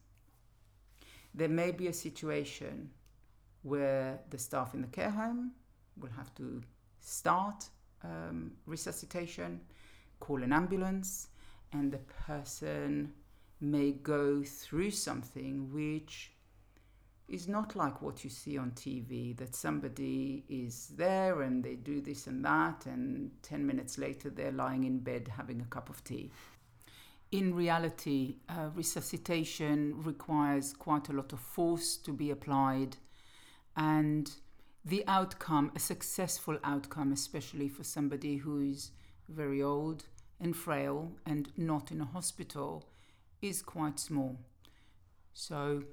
[1.34, 2.90] there may be a situation
[3.62, 5.52] where the staff in the care home
[5.98, 6.62] will have to
[7.00, 7.70] start
[8.04, 9.60] um, resuscitation,
[10.20, 11.28] call an ambulance,
[11.74, 13.14] and the person
[13.62, 16.32] may go through something which
[17.30, 22.02] is not like what you see on TV that somebody is there and they do
[22.02, 26.04] this and that, and 10 minutes later they're lying in bed having a cup of
[26.04, 26.32] tea.
[27.32, 32.98] In reality, uh, resuscitation requires quite a lot of force to be applied,
[33.76, 34.32] and
[34.84, 38.92] the outcome, a successful outcome, especially for somebody who is
[39.28, 40.06] very old
[40.40, 42.90] and frail and not in a hospital,
[43.42, 44.40] is quite small.
[45.34, 45.84] So,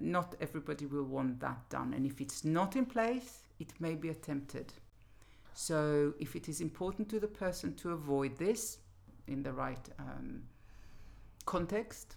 [0.00, 1.94] not everybody will want that done.
[1.94, 4.72] And if it's not in place, it may be attempted.
[5.54, 8.78] So, if it is important to the person to avoid this
[9.26, 10.42] in the right um,
[11.46, 12.16] context,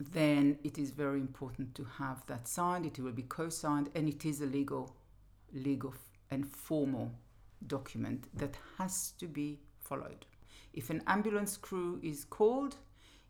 [0.00, 2.86] then it is very important to have that signed.
[2.86, 4.96] It will be co-signed, and it is a legal,
[5.52, 5.94] legal
[6.30, 7.12] and formal
[7.66, 10.26] document that has to be followed.
[10.72, 12.76] If an ambulance crew is called,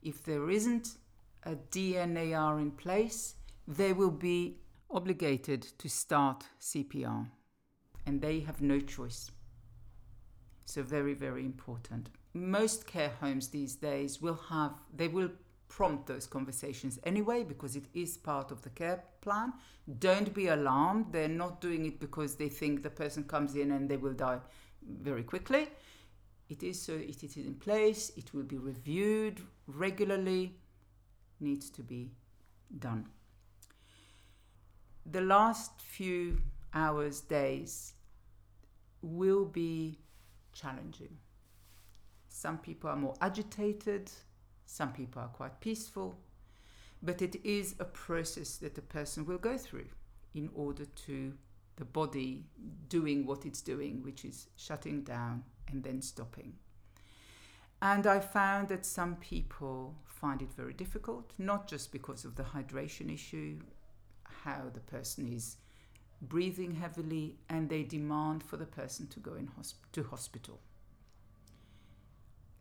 [0.03, 0.97] if there isn't
[1.45, 3.35] a DNAR in place,
[3.77, 4.59] they will be
[4.91, 7.29] obligated to start CPR,
[8.07, 9.31] and they have no choice.
[10.65, 12.11] So very, very important.
[12.35, 15.31] Most care homes these days will have, they will
[15.69, 19.55] prompt those conversations anyway because it is part of the care plan.
[19.99, 21.07] Don't be alarmed.
[21.11, 24.41] They're not doing it because they think the person comes in and they will die
[24.83, 25.69] very quickly.
[26.51, 30.59] It is so it is in place, it will be reviewed regularly,
[31.41, 32.11] needs to be
[32.79, 33.09] done.
[35.05, 36.39] The last few
[36.75, 37.95] hours, days
[39.03, 39.99] will be
[40.53, 41.19] challenging.
[42.29, 44.11] Some people are more agitated,
[44.65, 46.19] some people are quite peaceful,
[47.03, 49.89] but it is a process that a person will go through
[50.35, 51.35] in order to
[51.77, 52.45] the body
[52.89, 56.55] doing what it's doing, which is shutting down and then stopping.
[57.81, 62.45] And I found that some people find it very difficult, not just because of the
[62.45, 63.59] hydration issue,
[64.45, 65.57] how the person is
[66.21, 70.61] breathing heavily, and they demand for the person to go in hosp- to hospital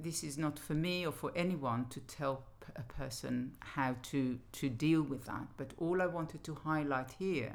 [0.03, 2.43] this is not for me or for anyone to tell
[2.75, 5.47] a person how to, to deal with that.
[5.57, 7.53] But all I wanted to highlight here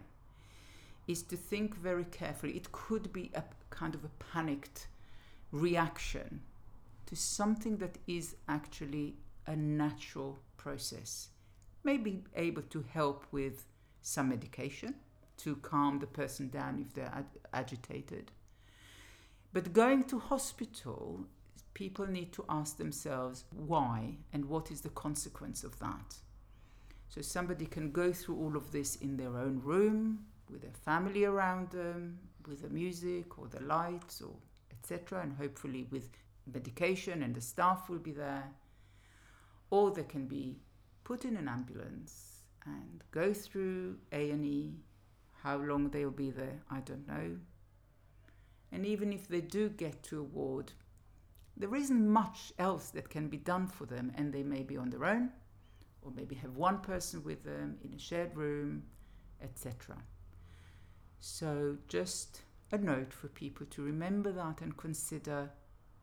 [1.06, 2.52] is to think very carefully.
[2.52, 4.88] It could be a kind of a panicked
[5.52, 6.40] reaction
[7.06, 9.14] to something that is actually
[9.46, 11.28] a natural process.
[11.84, 13.64] May be able to help with
[14.06, 14.94] some medication,
[15.36, 18.30] to calm the person down if they're ag- agitated.
[19.52, 21.26] But going to hospital,
[21.74, 26.14] people need to ask themselves why and what is the consequence of that.
[27.08, 31.24] So somebody can go through all of this in their own room, with their family
[31.24, 34.34] around them, with the music or the lights or
[34.70, 36.10] etc., and hopefully with
[36.52, 38.50] medication and the staff will be there.
[39.70, 40.60] Or they can be
[41.02, 42.35] put in an ambulance
[42.66, 44.74] and go through A&E.
[45.42, 47.36] How long they'll be there, I don't know.
[48.72, 50.72] And even if they do get to a ward,
[51.56, 54.90] there isn't much else that can be done for them, and they may be on
[54.90, 55.30] their own,
[56.02, 58.82] or maybe have one person with them in a shared room,
[59.42, 59.96] etc.
[61.20, 62.42] So, just
[62.72, 65.50] a note for people to remember that and consider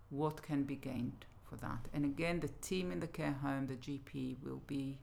[0.10, 1.88] what can be gained for that.
[1.94, 5.00] And again, the team in the care home, the GP, will be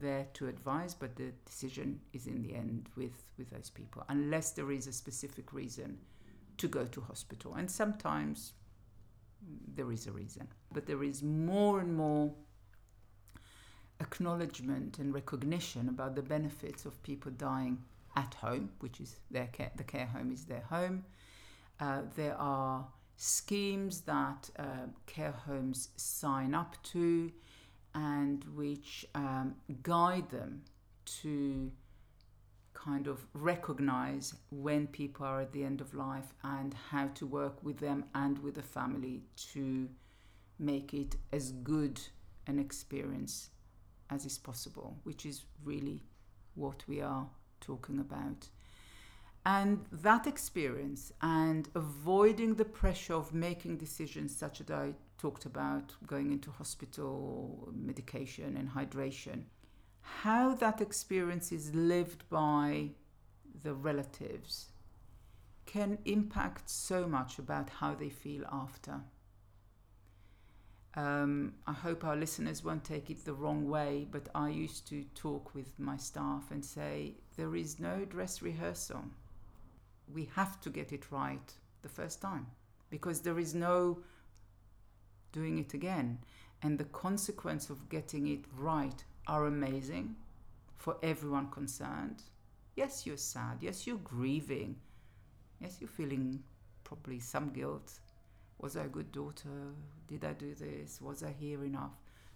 [0.00, 4.52] there to advise, but the decision is in the end with, with those people, unless
[4.52, 5.98] there is a specific reason
[6.58, 7.54] to go to hospital.
[7.54, 8.52] And sometimes
[9.74, 12.32] there is a reason, but there is more and more
[14.00, 17.78] acknowledgement and recognition about the benefits of people dying
[18.16, 21.04] at home, which is their care, the care home is their home.
[21.80, 22.86] Uh, there are
[23.16, 27.30] schemes that uh, care homes sign up to
[27.98, 30.62] and which um, guide them
[31.04, 31.70] to
[32.72, 37.60] kind of recognize when people are at the end of life and how to work
[37.64, 39.88] with them and with the family to
[40.60, 42.00] make it as good
[42.46, 43.50] an experience
[44.10, 46.00] as is possible, which is really
[46.54, 47.26] what we are
[47.60, 48.48] talking about.
[49.44, 55.94] And that experience and avoiding the pressure of making decisions such as I talked about
[56.06, 59.44] going into hospital, medication, and hydration,
[60.00, 62.90] how that experience is lived by
[63.62, 64.68] the relatives
[65.66, 69.00] can impact so much about how they feel after.
[70.94, 75.04] Um, I hope our listeners won't take it the wrong way, but I used to
[75.14, 79.04] talk with my staff and say, there is no dress rehearsal.
[80.12, 81.52] We have to get it right
[81.82, 82.46] the first time
[82.88, 83.98] because there is no
[85.32, 86.18] doing it again.
[86.62, 90.16] And the consequence of getting it right are amazing
[90.76, 92.22] for everyone concerned.
[92.76, 93.58] Yes, you're sad.
[93.60, 94.76] Yes, you're grieving.
[95.60, 96.42] Yes, you're feeling
[96.84, 97.92] probably some guilt.
[98.60, 99.74] Was I a good daughter?
[100.06, 101.00] Did I do this?
[101.00, 101.92] Was I here enough?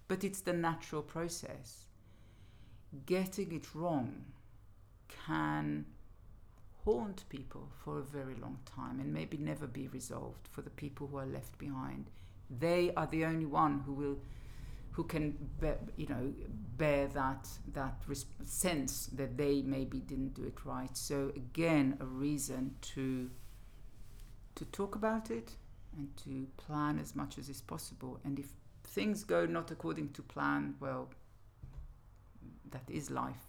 [0.09, 1.86] But it's the natural process.
[3.07, 4.24] Getting it wrong
[5.09, 5.86] can
[6.84, 11.07] haunt people for a very long time and maybe never be resolved for the people
[11.07, 12.11] who are left behind.
[12.59, 14.18] They are the only one who will
[14.92, 16.32] who can bear, you know
[16.76, 17.94] bear that that
[18.44, 20.96] sense that they maybe didn't do it right.
[20.96, 23.30] So again, a reason to
[24.55, 25.53] to talk about it
[25.96, 28.20] and to plan as much as is possible.
[28.24, 28.48] And if
[28.84, 31.09] things go not according to plan, well,
[32.70, 33.46] that is life.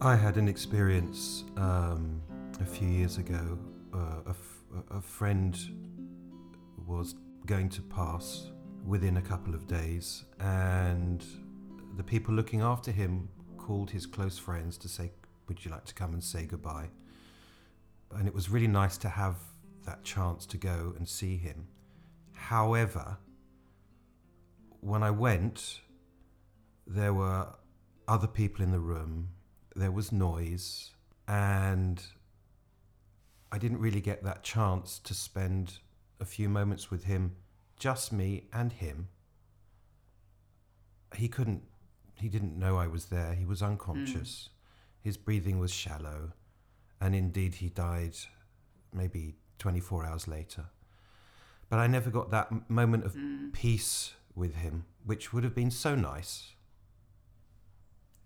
[0.00, 2.20] I had an experience um,
[2.60, 3.58] a few years ago.
[3.92, 4.20] Uh,
[4.90, 5.56] a friend
[6.86, 7.14] was
[7.46, 8.50] going to pass
[8.84, 11.24] within a couple of days, and
[11.96, 15.10] the people looking after him called his close friends to say,
[15.48, 16.88] Would you like to come and say goodbye?
[18.14, 19.36] And it was really nice to have
[19.86, 21.66] that chance to go and see him.
[22.32, 23.18] However,
[24.80, 25.80] when I went,
[26.86, 27.48] there were
[28.06, 29.30] other people in the room,
[29.74, 30.90] there was noise,
[31.26, 32.02] and
[33.54, 35.74] I didn't really get that chance to spend
[36.18, 37.36] a few moments with him,
[37.78, 39.06] just me and him.
[41.14, 41.62] He couldn't,
[42.16, 43.32] he didn't know I was there.
[43.34, 44.48] He was unconscious.
[45.00, 46.32] His breathing was shallow,
[47.00, 48.16] and indeed he died
[48.92, 50.64] maybe 24 hours later.
[51.68, 53.52] But I never got that moment of Mm.
[53.52, 56.56] peace with him, which would have been so nice.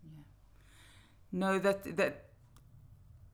[0.03, 0.23] Yeah.
[1.33, 2.31] No, that that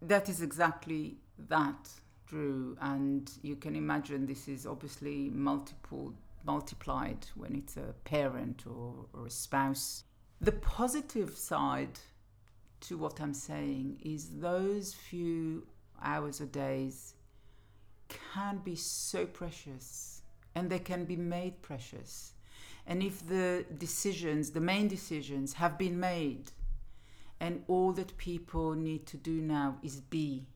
[0.03, 1.89] that is exactly that,
[2.27, 2.77] Drew.
[2.81, 6.15] And you can imagine this is obviously multiple
[6.47, 10.05] multiplied when it's a parent or, or a spouse.
[10.41, 11.99] The positive side
[12.81, 15.67] to what I'm saying is those few
[16.03, 17.15] hours or days
[18.35, 20.21] can be so precious
[20.55, 22.33] and they can be made precious.
[22.87, 26.53] And if the decisions, the main decisions, have been made,
[27.41, 30.47] and all that people need to do now is be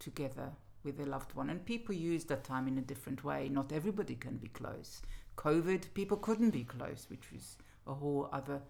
[0.00, 0.50] together
[0.82, 1.50] with their loved one.
[1.50, 3.48] And people use that time in a different way.
[3.48, 5.02] Not everybody can be close.
[5.36, 8.60] COVID, people couldn't be close, which was a whole other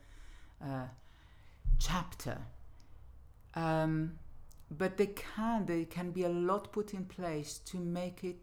[0.62, 0.86] uh,
[1.78, 2.38] chapter.
[3.54, 4.18] Um,
[4.70, 8.36] but they can there can be a lot put in place to make it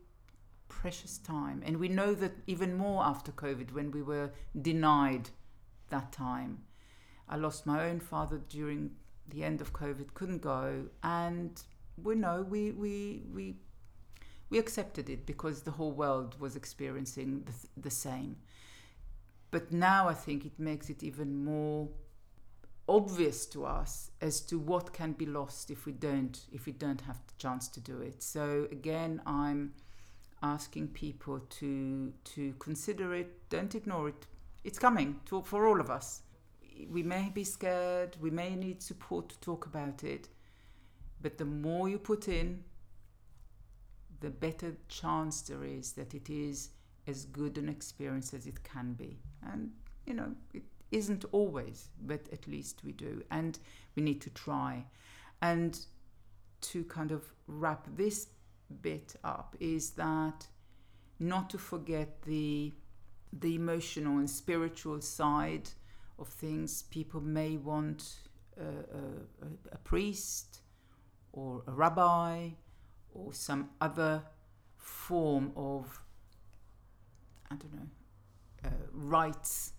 [0.68, 4.30] precious time and we know that even more after covid when we were
[4.62, 5.30] denied
[5.90, 6.60] that time
[7.30, 8.92] i lost my own father during
[9.30, 11.64] the end of covid couldn't go and
[12.04, 13.56] we know we we we
[14.50, 18.38] we accepted it because the whole world was experiencing the, the same.
[19.52, 21.88] But now i think it makes it even more
[22.90, 27.02] obvious to us as to what can be lost if we don't if we don't
[27.02, 28.22] have the chance to do it.
[28.22, 29.74] So again i'm
[30.44, 33.50] asking people to to consider it.
[33.50, 34.28] Don't ignore it.
[34.64, 36.22] It's coming to, for all of us.
[36.90, 38.18] We may be scared.
[38.22, 40.28] We may need support to talk about it
[41.22, 42.64] but the more you put in
[44.20, 46.70] the better chance there is that it is
[47.06, 49.20] as good an experience as it can be
[49.52, 49.72] and
[50.06, 53.24] you know it, isn't always, but at least we do.
[53.32, 53.60] And
[53.96, 54.86] we need to try.
[55.42, 55.80] And
[56.62, 58.28] to kind of wrap this
[58.82, 60.48] bit up is that
[61.20, 62.74] not to forget the
[63.34, 65.70] the emotional and spiritual side
[66.18, 66.84] of things.
[66.84, 68.16] People may want
[68.58, 70.62] a, a, a priest
[71.38, 72.50] or a rabbi
[73.14, 74.24] or some other
[74.78, 76.02] form of
[77.52, 77.88] I don't know
[78.66, 79.74] uh, rites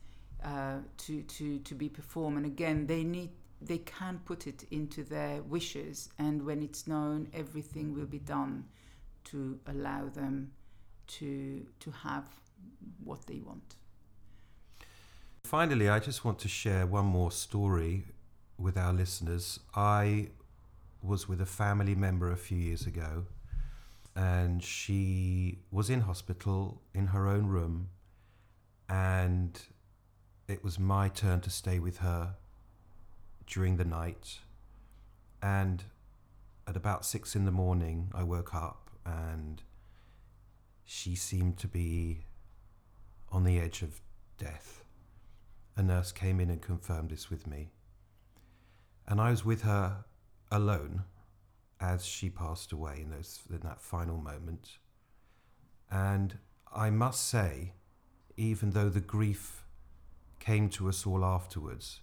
[0.44, 2.36] uh, to, to, to be performed.
[2.38, 3.30] And again, they need
[3.60, 8.64] they can put it into their wishes, and when it's known, everything will be done
[9.24, 10.52] to allow them
[11.08, 12.24] to to have
[13.02, 13.74] what they want.
[15.42, 18.04] Finally, I just want to share one more story
[18.58, 19.58] with our listeners.
[19.74, 20.28] I
[21.02, 23.26] was with a family member a few years ago,
[24.16, 27.88] and she was in hospital in her own room,
[28.88, 29.60] and
[30.48, 32.34] it was my turn to stay with her
[33.46, 34.38] during the night.
[35.42, 35.84] And
[36.66, 39.62] at about six in the morning, I woke up and
[40.84, 42.24] she seemed to be
[43.30, 44.00] on the edge of
[44.38, 44.84] death.
[45.76, 47.70] A nurse came in and confirmed this with me.
[49.06, 50.04] And I was with her
[50.50, 51.04] alone
[51.80, 54.78] as she passed away in, those, in that final moment.
[55.90, 56.38] And
[56.74, 57.72] I must say,
[58.36, 59.64] even though the grief
[60.40, 62.00] came to us all afterwards,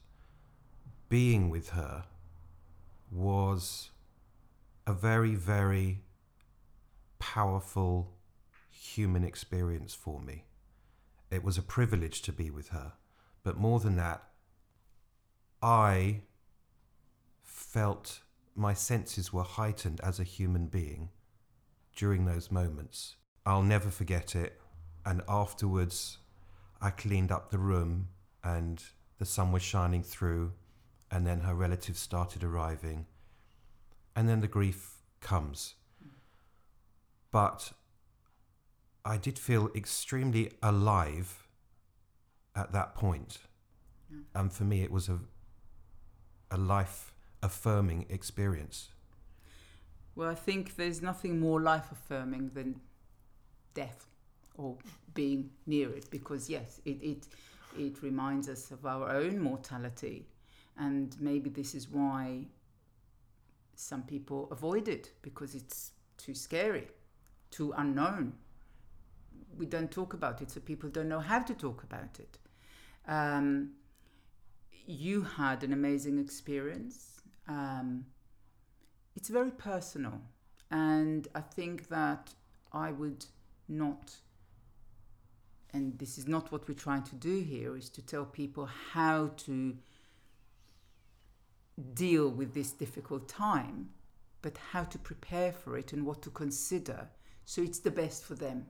[1.09, 2.05] being with her
[3.11, 3.89] was
[4.87, 6.03] a very, very
[7.19, 8.13] powerful
[8.69, 10.45] human experience for me.
[11.31, 12.93] It was a privilege to be with her.
[13.43, 14.23] But more than that,
[15.61, 16.21] I
[17.43, 18.21] felt
[18.55, 21.09] my senses were heightened as a human being
[21.95, 23.15] during those moments.
[23.45, 24.59] I'll never forget it.
[25.05, 26.17] And afterwards,
[26.81, 28.07] I cleaned up the room
[28.43, 28.83] and
[29.17, 30.53] the sun was shining through,
[31.09, 33.05] and then her relatives started arriving,
[34.15, 35.75] and then the grief comes.
[37.31, 37.71] But
[39.03, 41.47] I did feel extremely alive
[42.55, 43.39] at that point.
[44.33, 45.19] And for me, it was a,
[46.51, 47.14] a life
[47.45, 48.89] affirming experience.
[50.15, 52.79] Well, I think there's nothing more life affirming than
[53.73, 54.07] death
[54.55, 54.77] or
[55.13, 57.27] being near it because, yes, it, it
[57.77, 60.25] it reminds us of our own mortality.
[60.77, 62.47] And maybe this is why
[63.75, 66.87] some people avoid it because it's too scary,
[67.51, 68.33] too unknown.
[69.57, 72.37] We don't talk about it, so people don't know how to talk about it.
[73.07, 73.71] Um,
[74.85, 77.14] you had an amazing experience.
[77.47, 78.05] Um,
[79.15, 80.21] it's very personal,
[80.71, 82.33] and I think that
[82.71, 83.25] I would
[83.67, 84.15] not
[85.73, 89.31] and this is not what we're trying to do here is to tell people how
[89.35, 89.75] to
[91.93, 93.89] deal with this difficult time
[94.41, 97.09] but how to prepare for it and what to consider
[97.45, 98.65] so it's the best for them.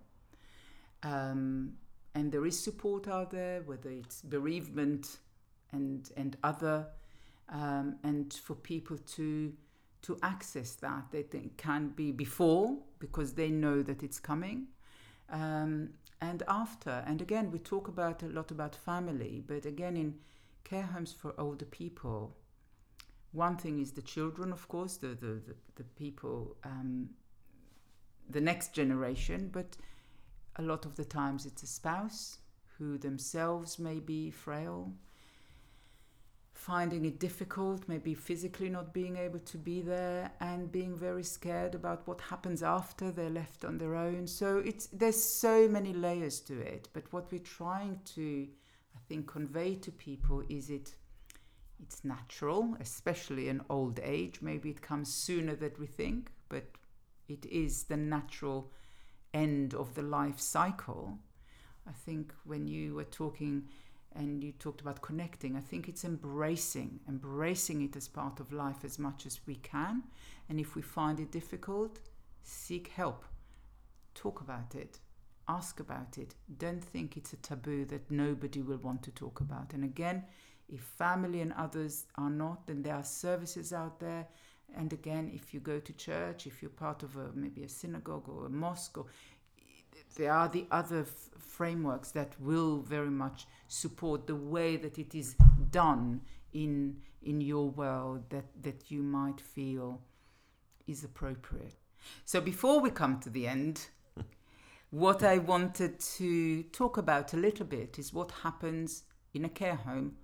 [1.02, 1.74] Um,
[2.14, 5.18] and there is support out there whether it's bereavement
[5.72, 6.88] and and other
[7.50, 9.54] um, and for people to
[10.02, 14.68] to access that they think can be before because they know that it's coming
[15.30, 15.90] um,
[16.22, 17.04] and after.
[17.08, 20.16] And again, we talk about a lot about family, but again, in
[20.64, 22.36] care homes for older people,
[23.32, 27.10] one thing is the children, of course, the the the, the people, um,
[28.30, 29.78] the next generation, but
[30.58, 32.40] a lot of the times it's a spouse
[32.78, 34.94] who themselves may be frail
[36.56, 41.76] finding it difficult, maybe physically not being able to be there, and being very scared
[41.76, 44.26] about what happens after they're left on their own.
[44.26, 46.90] So it's there's so many layers to it.
[46.94, 48.48] But what we're trying to,
[48.96, 50.96] I think, convey to people is it
[51.82, 54.42] It's natural, especially in old age.
[54.42, 56.64] Maybe it comes sooner than we think, but
[57.28, 58.72] it is the natural
[59.34, 61.20] end of the life cycle.
[61.88, 63.68] I think when you were talking
[64.16, 68.84] and you talked about connecting, I think it's embracing, embracing it as part of life
[68.84, 70.04] as much as we can.
[70.50, 72.00] And if we find it difficult,
[72.44, 73.26] seek help,
[74.14, 75.00] talk about it,
[75.48, 76.36] ask about it.
[76.58, 79.74] Don't think it's a taboo that nobody will want to talk about.
[79.74, 80.24] And again,
[80.70, 84.28] if family and others are not, then there are services out there.
[84.76, 88.28] And again, if you go to church, if you're part of a maybe a synagogue
[88.28, 89.06] or a mosque, or
[90.16, 95.14] there are the other f- frameworks that will very much support the way that it
[95.16, 95.36] is
[95.72, 96.22] done
[96.54, 100.02] in in your world that that you might feel
[100.88, 101.76] is appropriate.
[102.24, 103.88] So before we come to the end,
[104.92, 109.04] what I wanted to talk about a little bit is what happens
[109.34, 110.18] in a care home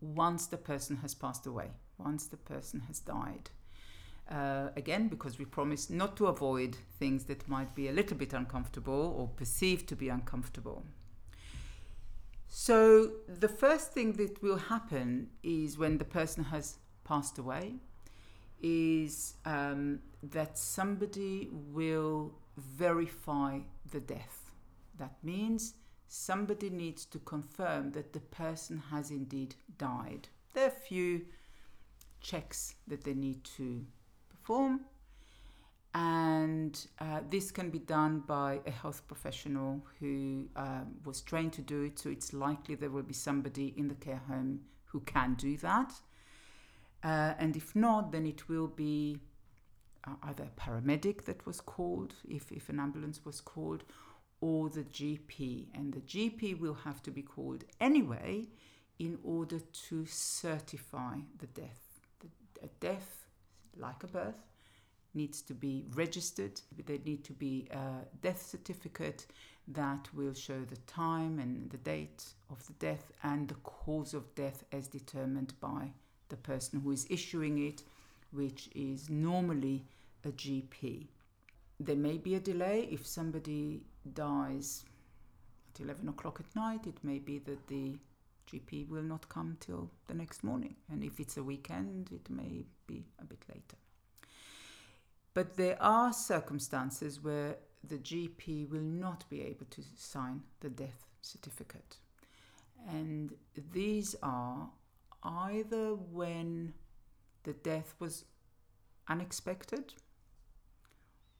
[0.00, 3.50] once the person has passed away, once the person has died.
[4.30, 8.32] Uh, again, because we promise not to avoid things that might be a little bit
[8.32, 10.84] uncomfortable or perceived to be uncomfortable.
[12.48, 17.74] So, the first thing that will happen is when the person has passed away,
[18.62, 23.58] is um, that somebody will verify
[23.90, 24.52] the death.
[24.98, 25.74] That means
[26.08, 30.28] somebody needs to confirm that the person has indeed died.
[30.52, 31.26] There are a few
[32.20, 33.86] checks that they need to
[34.50, 34.80] perform,
[35.94, 41.62] and uh, this can be done by a health professional who um, was trained to
[41.62, 41.98] do it.
[41.98, 45.92] So it's likely there will be somebody in the care home who can do that.
[47.02, 49.18] Uh, and if not, then it will be
[50.06, 53.84] uh, either a paramedic that was called, if, if an ambulance was called,
[54.40, 55.66] or the GP.
[55.74, 58.48] And the GP will have to be called anyway
[58.98, 62.00] in order to certify the death.
[62.20, 62.28] The,
[62.64, 63.19] a death,
[63.76, 64.42] like a birth,
[65.14, 66.60] needs to be registered.
[66.86, 69.26] There need to be a death certificate
[69.68, 74.34] that will show the time and the date of the death and the cause of
[74.34, 75.90] death as determined by
[76.28, 77.82] the person who is issuing it,
[78.32, 79.84] which is normally
[80.24, 81.06] a GP.
[81.78, 83.82] There may be a delay if somebody
[84.14, 84.84] dies
[85.74, 87.96] at 11 o'clock at night, it may be that the
[88.50, 90.76] GP will not come till the next morning.
[90.90, 93.76] And if it's a weekend, it may be a bit later.
[95.34, 101.06] But there are circumstances where the GP will not be able to sign the death
[101.22, 101.96] certificate.
[102.88, 103.34] And
[103.72, 104.70] these are
[105.22, 106.74] either when
[107.44, 108.24] the death was
[109.08, 109.94] unexpected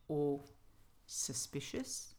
[0.08, 0.40] or
[1.06, 2.14] suspicious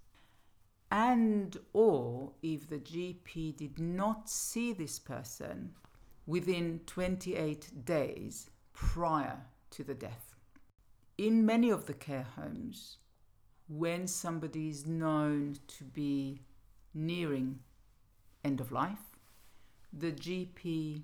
[0.91, 5.71] and or if the GP did not see this person
[6.27, 9.37] within 28 days prior
[9.71, 10.35] to the death.
[11.17, 12.97] In many of the care homes,
[13.69, 16.41] when somebody is known to be
[16.93, 17.59] nearing
[18.43, 19.17] end of life,
[19.93, 21.03] the GP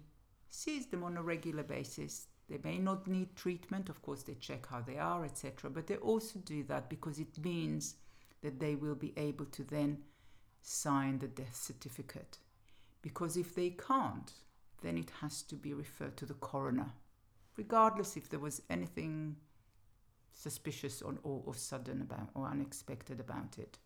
[0.50, 2.28] sees them on a regular basis.
[2.50, 5.70] They may not need treatment, of course, they check how they are, etc.
[5.70, 7.96] But they also do that because it means
[8.42, 10.00] that they will be able to then
[10.62, 12.38] sign the death certificate.
[13.02, 14.32] Because if they can't,
[14.82, 16.92] then it has to be referred to the coroner,
[17.56, 19.38] regardless if there was anything
[20.34, 23.80] suspicious or, or, sudden about or unexpected about it.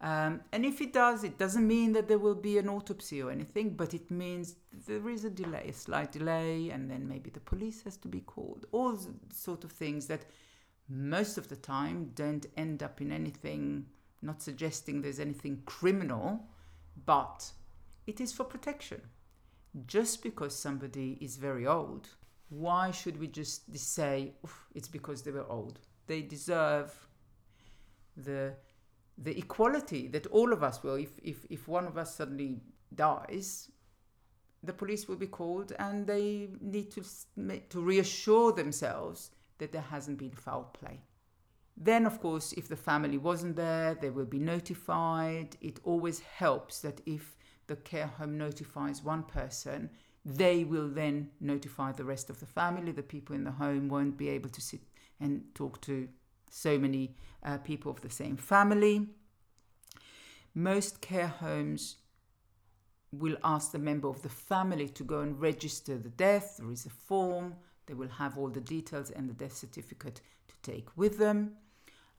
[0.00, 3.30] Um, and if it does, it doesn't mean that there will be an autopsy or
[3.30, 7.40] anything, but it means there is a delay, a slight delay, and then maybe the
[7.40, 8.66] police has to be called.
[8.72, 8.98] All
[9.32, 10.26] sort of things that
[10.88, 13.86] most of the time don't end up in anything,
[14.22, 16.46] not suggesting there's anything criminal,
[17.06, 17.50] but
[18.06, 19.00] it is for protection.
[19.86, 22.08] Just because somebody is very old,
[22.48, 24.34] why should we just say
[24.74, 25.80] it's because they were old?
[26.06, 27.08] They deserve
[28.16, 28.54] the
[29.16, 30.96] the equality that all of us will.
[30.96, 32.60] If if if one of us suddenly
[32.94, 33.70] dies,
[34.62, 37.02] the police will be called, and they need to
[37.70, 41.00] to reassure themselves that there hasn't been foul play.
[41.76, 45.56] Then, of course, if the family wasn't there, they will be notified.
[45.60, 47.36] It always helps that if
[47.66, 49.90] the care home notifies one person,
[50.24, 52.92] they will then notify the rest of the family.
[52.92, 54.80] The people in the home won't be able to sit
[55.20, 56.08] and talk to
[56.50, 59.08] so many uh, people of the same family.
[60.54, 61.96] Most care homes
[63.12, 66.56] will ask the member of the family to go and register the death.
[66.58, 70.72] There is a form they will have all the details and the death certificate to
[70.72, 71.52] take with them.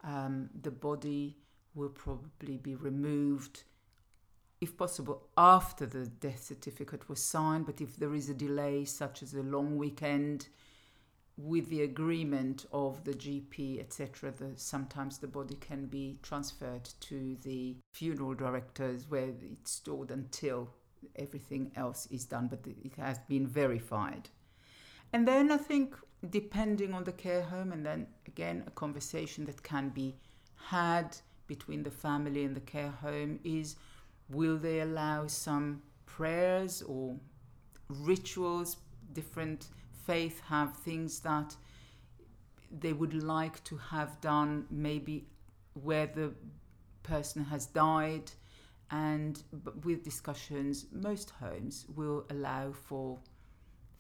[0.04, 1.38] Um, the body
[1.74, 3.64] will probably be removed
[4.62, 7.66] if possible, after the death certificate was signed.
[7.66, 10.48] But if there is a delay, such as a long weekend,
[11.38, 17.76] with the agreement of the GP, etc., sometimes the body can be transferred to the
[17.94, 20.70] funeral directors where it's stored until
[21.18, 24.30] everything else is done, but it has been verified.
[25.16, 25.96] And then I think,
[26.30, 30.18] depending on the care home, and then again, a conversation that can be
[30.58, 31.16] had
[31.48, 33.78] between the family and the care home is
[34.28, 37.16] will they allow some prayers or
[37.88, 38.76] rituals,
[39.14, 39.70] different
[40.04, 41.56] faith have things that
[42.82, 45.28] they would like to have done maybe
[45.82, 46.34] where the
[47.04, 48.34] person has died?
[48.92, 49.42] And
[49.86, 53.18] with discussions most homes will allow for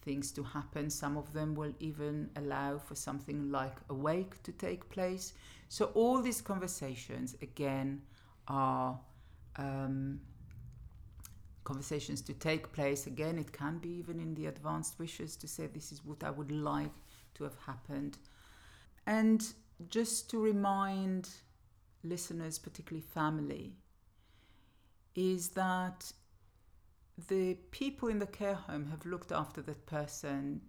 [0.05, 4.51] things to happen some of them will even allow for something like a wake to
[4.51, 5.33] take place
[5.67, 8.01] so all these conversations again
[8.47, 8.97] are
[9.57, 10.19] um,
[11.65, 13.07] conversations to take place.
[13.07, 16.29] Again, it can be even in the advanced wishes to say, This is what I
[16.29, 16.93] would like
[17.33, 18.17] to have happened.
[19.05, 19.45] And
[19.89, 21.29] just to remind
[22.03, 23.73] listeners, particularly family,
[25.15, 26.11] is that
[27.29, 30.61] the people in the care home have looked after that person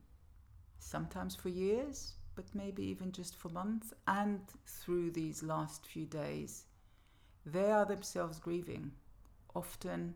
[0.79, 6.67] sometimes for years, but maybe even just for months, and through these last few days,
[7.45, 8.93] they are themselves grieving.
[9.55, 10.15] Often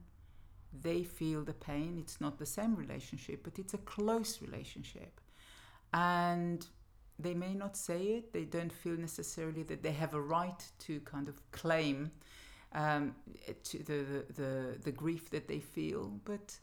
[0.83, 1.99] they feel the pain.
[1.99, 5.21] It's not the same relationship, but it's a close relationship.
[5.93, 6.65] And
[7.19, 11.01] they may not say it, they don't feel necessarily that they have a right to
[11.01, 12.13] kind of claim
[12.73, 13.15] um,
[13.65, 16.57] to the, the, the, grief that they feel, but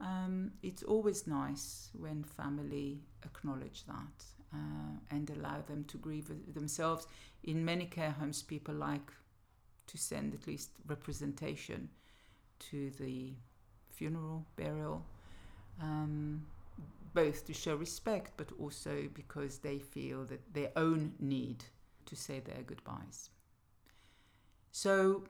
[0.00, 7.06] um, it's always nice when family acknowledge that uh, and allow them to grieve themselves.
[7.42, 9.12] In many care homes, people like
[9.88, 11.88] to send at least representation
[12.70, 13.32] to the
[13.90, 15.04] funeral, burial,
[15.80, 16.44] um,
[17.14, 21.64] both to show respect but also because they feel that their own need
[22.06, 23.30] to say their goodbyes.
[24.70, 25.24] So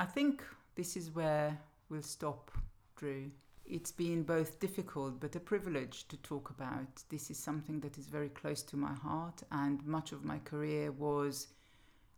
[0.00, 0.42] I think
[0.76, 2.50] this is where we'll stop,
[2.96, 3.30] Drew.
[3.66, 7.04] It's been both difficult but a privilege to talk about.
[7.10, 10.90] This is something that is very close to my heart, and much of my career
[10.90, 11.48] was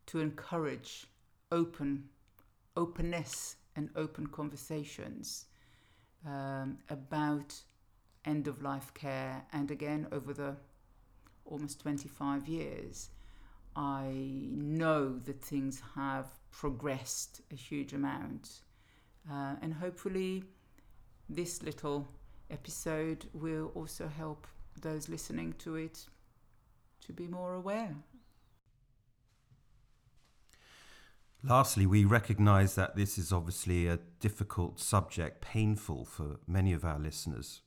[0.07, 1.09] to encourage
[1.51, 2.05] open
[2.77, 5.47] openness and open conversations
[6.25, 7.53] um, about
[8.25, 9.45] end of life care.
[9.53, 10.55] And again, over the
[11.45, 13.11] almost 25 years,
[13.75, 14.13] I
[14.53, 18.61] know that things have progressed a huge amount.
[19.29, 20.45] Uh, and hopefully,
[21.29, 22.09] this little
[22.51, 24.47] episode will also help
[24.81, 26.07] those listening to it
[27.01, 27.97] to be more aware
[31.45, 37.01] Lastly, we recognise that this is obviously a difficult subject, painful for many of our
[37.01, 37.63] listeners.